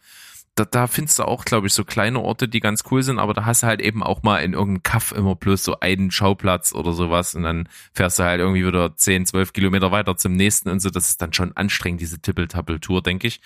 [0.55, 3.33] Da, da findest du auch, glaube ich, so kleine Orte, die ganz cool sind, aber
[3.33, 6.73] da hast du halt eben auch mal in irgendeinem Kaff immer bloß so einen Schauplatz
[6.73, 10.69] oder sowas und dann fährst du halt irgendwie wieder 10, 12 Kilometer weiter zum nächsten
[10.71, 10.91] und so.
[10.91, 13.41] Das ist dann schon anstrengend, diese Tippeltappel-Tour, denke ich.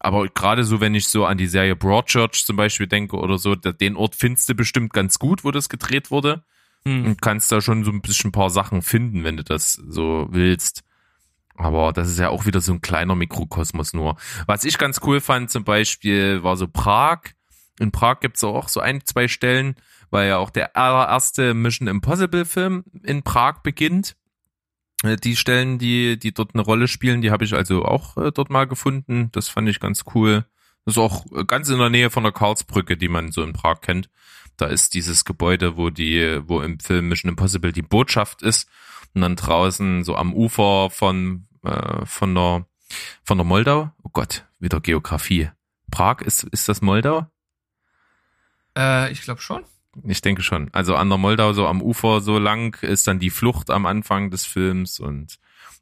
[0.00, 3.54] Aber gerade so, wenn ich so an die Serie Broadchurch zum Beispiel denke oder so,
[3.54, 6.44] den Ort findest du bestimmt ganz gut, wo das gedreht wurde.
[6.84, 7.04] Hm.
[7.04, 10.28] Und kannst da schon so ein bisschen ein paar Sachen finden, wenn du das so
[10.30, 10.84] willst.
[11.58, 14.16] Aber das ist ja auch wieder so ein kleiner Mikrokosmos nur.
[14.46, 17.18] Was ich ganz cool fand zum Beispiel war so Prag.
[17.80, 19.74] In Prag gibt's auch so ein, zwei Stellen,
[20.10, 24.14] weil ja auch der allererste Mission Impossible Film in Prag beginnt.
[25.02, 28.32] Äh, die Stellen, die, die dort eine Rolle spielen, die habe ich also auch äh,
[28.32, 29.30] dort mal gefunden.
[29.32, 30.44] Das fand ich ganz cool.
[30.84, 33.52] Das ist auch äh, ganz in der Nähe von der Karlsbrücke, die man so in
[33.52, 34.10] Prag kennt.
[34.56, 38.68] Da ist dieses Gebäude, wo die, wo im Film Mission Impossible die Botschaft ist.
[39.14, 42.66] Und dann draußen so am Ufer von, äh, von der
[43.22, 43.90] von der Moldau.
[44.02, 45.50] Oh Gott, wieder Geografie.
[45.90, 47.26] Prag, ist, ist das Moldau?
[48.76, 49.64] Äh, ich glaube schon.
[50.06, 50.68] Ich denke schon.
[50.72, 54.30] Also an der Moldau so am Ufer so lang ist dann die Flucht am Anfang
[54.30, 55.38] des Films und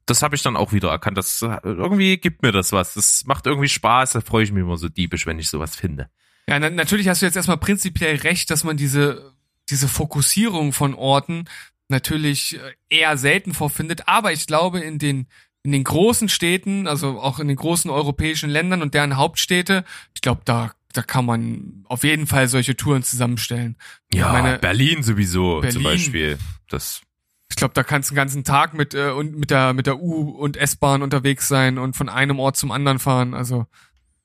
[0.06, 1.18] das habe ich dann auch wieder erkannt.
[1.18, 2.94] Das irgendwie gibt mir das was.
[2.94, 4.12] Das macht irgendwie Spaß.
[4.12, 6.08] Da freue ich mich immer so diebisch, wenn ich sowas finde.
[6.48, 9.34] Ja, na, natürlich hast du jetzt erstmal prinzipiell recht, dass man diese
[9.68, 11.46] diese Fokussierung von Orten
[11.88, 14.06] natürlich äh, eher selten vorfindet.
[14.06, 15.26] Aber ich glaube in den
[15.64, 20.20] in den großen Städten, also auch in den großen europäischen Ländern und deren Hauptstädte, ich
[20.20, 23.76] glaube, da da kann man auf jeden Fall solche Touren zusammenstellen.
[24.12, 25.72] Ja, meine, Berlin sowieso Berlin.
[25.72, 26.38] zum Beispiel.
[26.68, 27.02] Das
[27.50, 30.00] Ich glaube, da kannst du den ganzen Tag mit äh, und mit der mit der
[30.00, 33.34] U und S-Bahn unterwegs sein und von einem Ort zum anderen fahren.
[33.34, 33.66] Also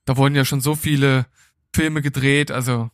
[0.05, 1.25] da wurden ja schon so viele
[1.73, 2.51] Filme gedreht.
[2.51, 2.89] Also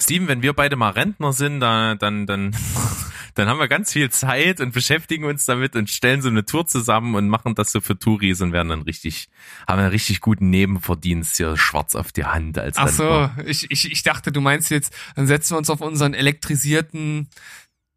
[0.00, 2.56] Steven, wenn wir beide mal Rentner sind, da, dann, dann,
[3.38, 6.66] dann haben wir ganz viel Zeit und beschäftigen uns damit und stellen so eine Tour
[6.66, 9.28] zusammen und machen das so für Touris und werden dann richtig,
[9.66, 13.90] haben einen richtig guten Nebenverdienst hier schwarz auf die Hand als ach so, ich, ich
[13.92, 17.28] ich dachte, du meinst jetzt, dann setzen wir uns auf unseren elektrisierten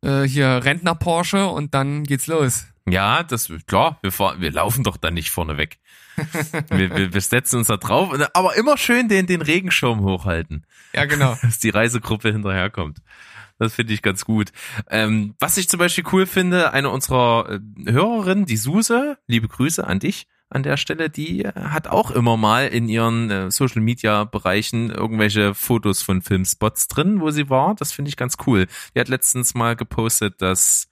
[0.04, 2.66] äh, hier Rentner Porsche und dann geht's los.
[2.88, 5.78] Ja, das, klar, wir fahren, wir laufen doch dann nicht vorne weg.
[6.70, 10.66] wir, wir, wir setzen uns da drauf, und- aber immer schön den, den Regenschirm hochhalten.
[10.94, 11.38] Ja, genau.
[11.42, 13.00] dass die Reisegruppe hinterherkommt.
[13.62, 14.52] Das finde ich ganz gut.
[14.90, 19.86] Ähm, was ich zum Beispiel cool finde, eine unserer äh, Hörerinnen, die Suse, liebe Grüße
[19.86, 23.84] an dich an der Stelle, die äh, hat auch immer mal in ihren äh, Social
[23.84, 27.76] Media Bereichen irgendwelche Fotos von Filmspots drin, wo sie war.
[27.76, 28.66] Das finde ich ganz cool.
[28.96, 30.90] Die hat letztens mal gepostet, dass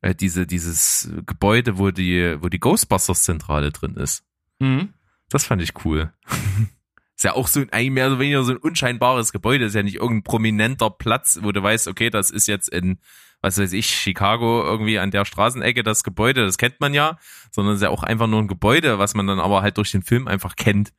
[0.00, 4.24] äh, diese dieses Gebäude, wo die wo die Ghostbusters Zentrale drin ist.
[4.58, 4.92] Mhm.
[5.30, 6.12] Das fand ich cool.
[7.18, 9.64] Ist ja auch so ein- eigentlich mehr oder weniger so ein unscheinbares Gebäude.
[9.64, 13.00] Ist ja nicht irgendein prominenter Platz, wo du weißt, okay, das ist jetzt in,
[13.42, 17.18] was weiß ich, Chicago irgendwie an der Straßenecke das Gebäude, das kennt man ja,
[17.50, 19.90] sondern es ist ja auch einfach nur ein Gebäude, was man dann aber halt durch
[19.90, 20.92] den Film einfach kennt.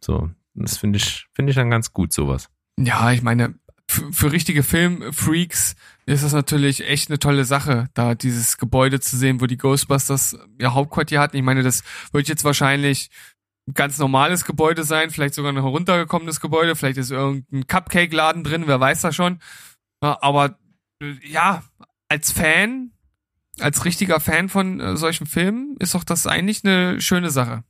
[0.00, 2.50] So, das finde ich, finde ich dann ganz gut, sowas.
[2.78, 3.54] Ja, ich meine,
[3.88, 5.74] für, richtige Filmfreaks
[6.06, 10.38] ist das natürlich echt eine tolle Sache, da dieses Gebäude zu sehen, wo die Ghostbusters
[10.58, 11.36] ihr Hauptquartier hatten.
[11.36, 11.82] Ich meine, das
[12.12, 13.39] wird jetzt wahrscheinlich ein
[13.74, 18.80] ganz normales Gebäude sein, vielleicht sogar ein heruntergekommenes Gebäude, vielleicht ist irgendein Cupcake-Laden drin, wer
[18.80, 19.40] weiß das schon.
[20.02, 20.58] Ja, aber
[21.00, 21.62] äh, ja,
[22.08, 22.92] als Fan,
[23.58, 27.64] als richtiger Fan von äh, solchen Filmen, ist doch das eigentlich eine schöne Sache.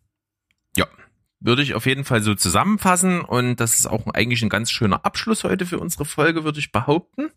[1.42, 5.06] Würde ich auf jeden Fall so zusammenfassen und das ist auch eigentlich ein ganz schöner
[5.06, 7.30] Abschluss heute für unsere Folge, würde ich behaupten.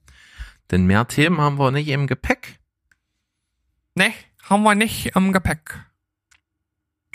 [0.71, 2.59] Denn mehr Themen haben wir nicht im Gepäck.
[3.95, 4.11] Ne,
[4.43, 5.85] haben wir nicht am Gepäck.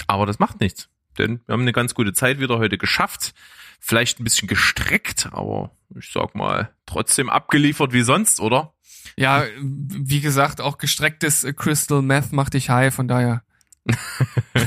[0.07, 0.88] Aber das macht nichts.
[1.19, 3.35] Denn wir haben eine ganz gute Zeit wieder heute geschafft.
[3.81, 8.75] Vielleicht ein bisschen gestreckt, aber ich sag mal, trotzdem abgeliefert wie sonst, oder?
[9.16, 13.43] Ja, wie gesagt, auch gestrecktes äh, Crystal Meth macht dich high, von daher.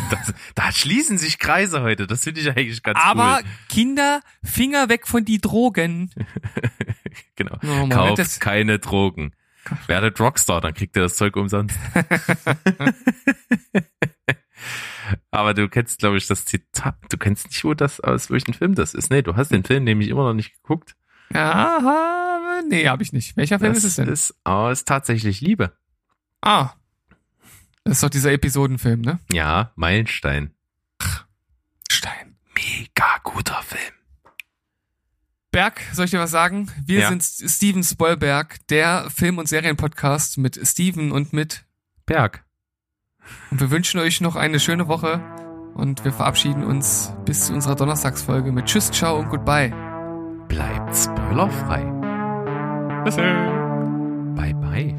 [0.10, 2.08] Das, da schließen sich Kreise heute.
[2.08, 3.50] Das finde ich eigentlich ganz Aber cool.
[3.70, 6.12] Kinder, Finger weg von die Drogen.
[7.36, 7.58] Genau.
[7.64, 9.34] Oh, Kauft keine Drogen.
[9.88, 11.78] Werdet Rockstar, dann kriegt ihr das Zeug umsonst.
[15.32, 16.96] Aber du kennst, glaube ich, das Zitat.
[17.10, 19.10] Du kennst nicht, wo das aus welchem Film das ist.
[19.10, 20.96] Nee, du hast den Film nämlich immer noch nicht geguckt.
[21.34, 23.38] Aha, nee, habe ich nicht.
[23.38, 24.08] Welcher Film das ist es denn?
[24.10, 25.76] ist aus tatsächlich Liebe.
[26.42, 26.74] ah,
[27.84, 29.20] das ist doch dieser Episodenfilm, ne?
[29.32, 30.54] Ja, Meilenstein.
[31.92, 32.38] Stein.
[32.54, 33.94] Mega guter Film.
[35.52, 36.72] Berg, soll ich dir was sagen?
[36.86, 37.10] Wir Ja.
[37.10, 41.66] sind Steven Spoilberg, der Film- und Serienpodcast mit Steven und mit.
[42.06, 42.46] Berg.
[43.50, 45.22] Und wir wünschen euch noch eine schöne Woche
[45.74, 49.74] und wir verabschieden uns bis zu unserer Donnerstagsfolge mit Tschüss, Ciao und Goodbye.
[50.48, 51.84] Bleibt spoilerfrei.
[53.04, 54.36] Bis dann.
[54.36, 54.96] Bye bye.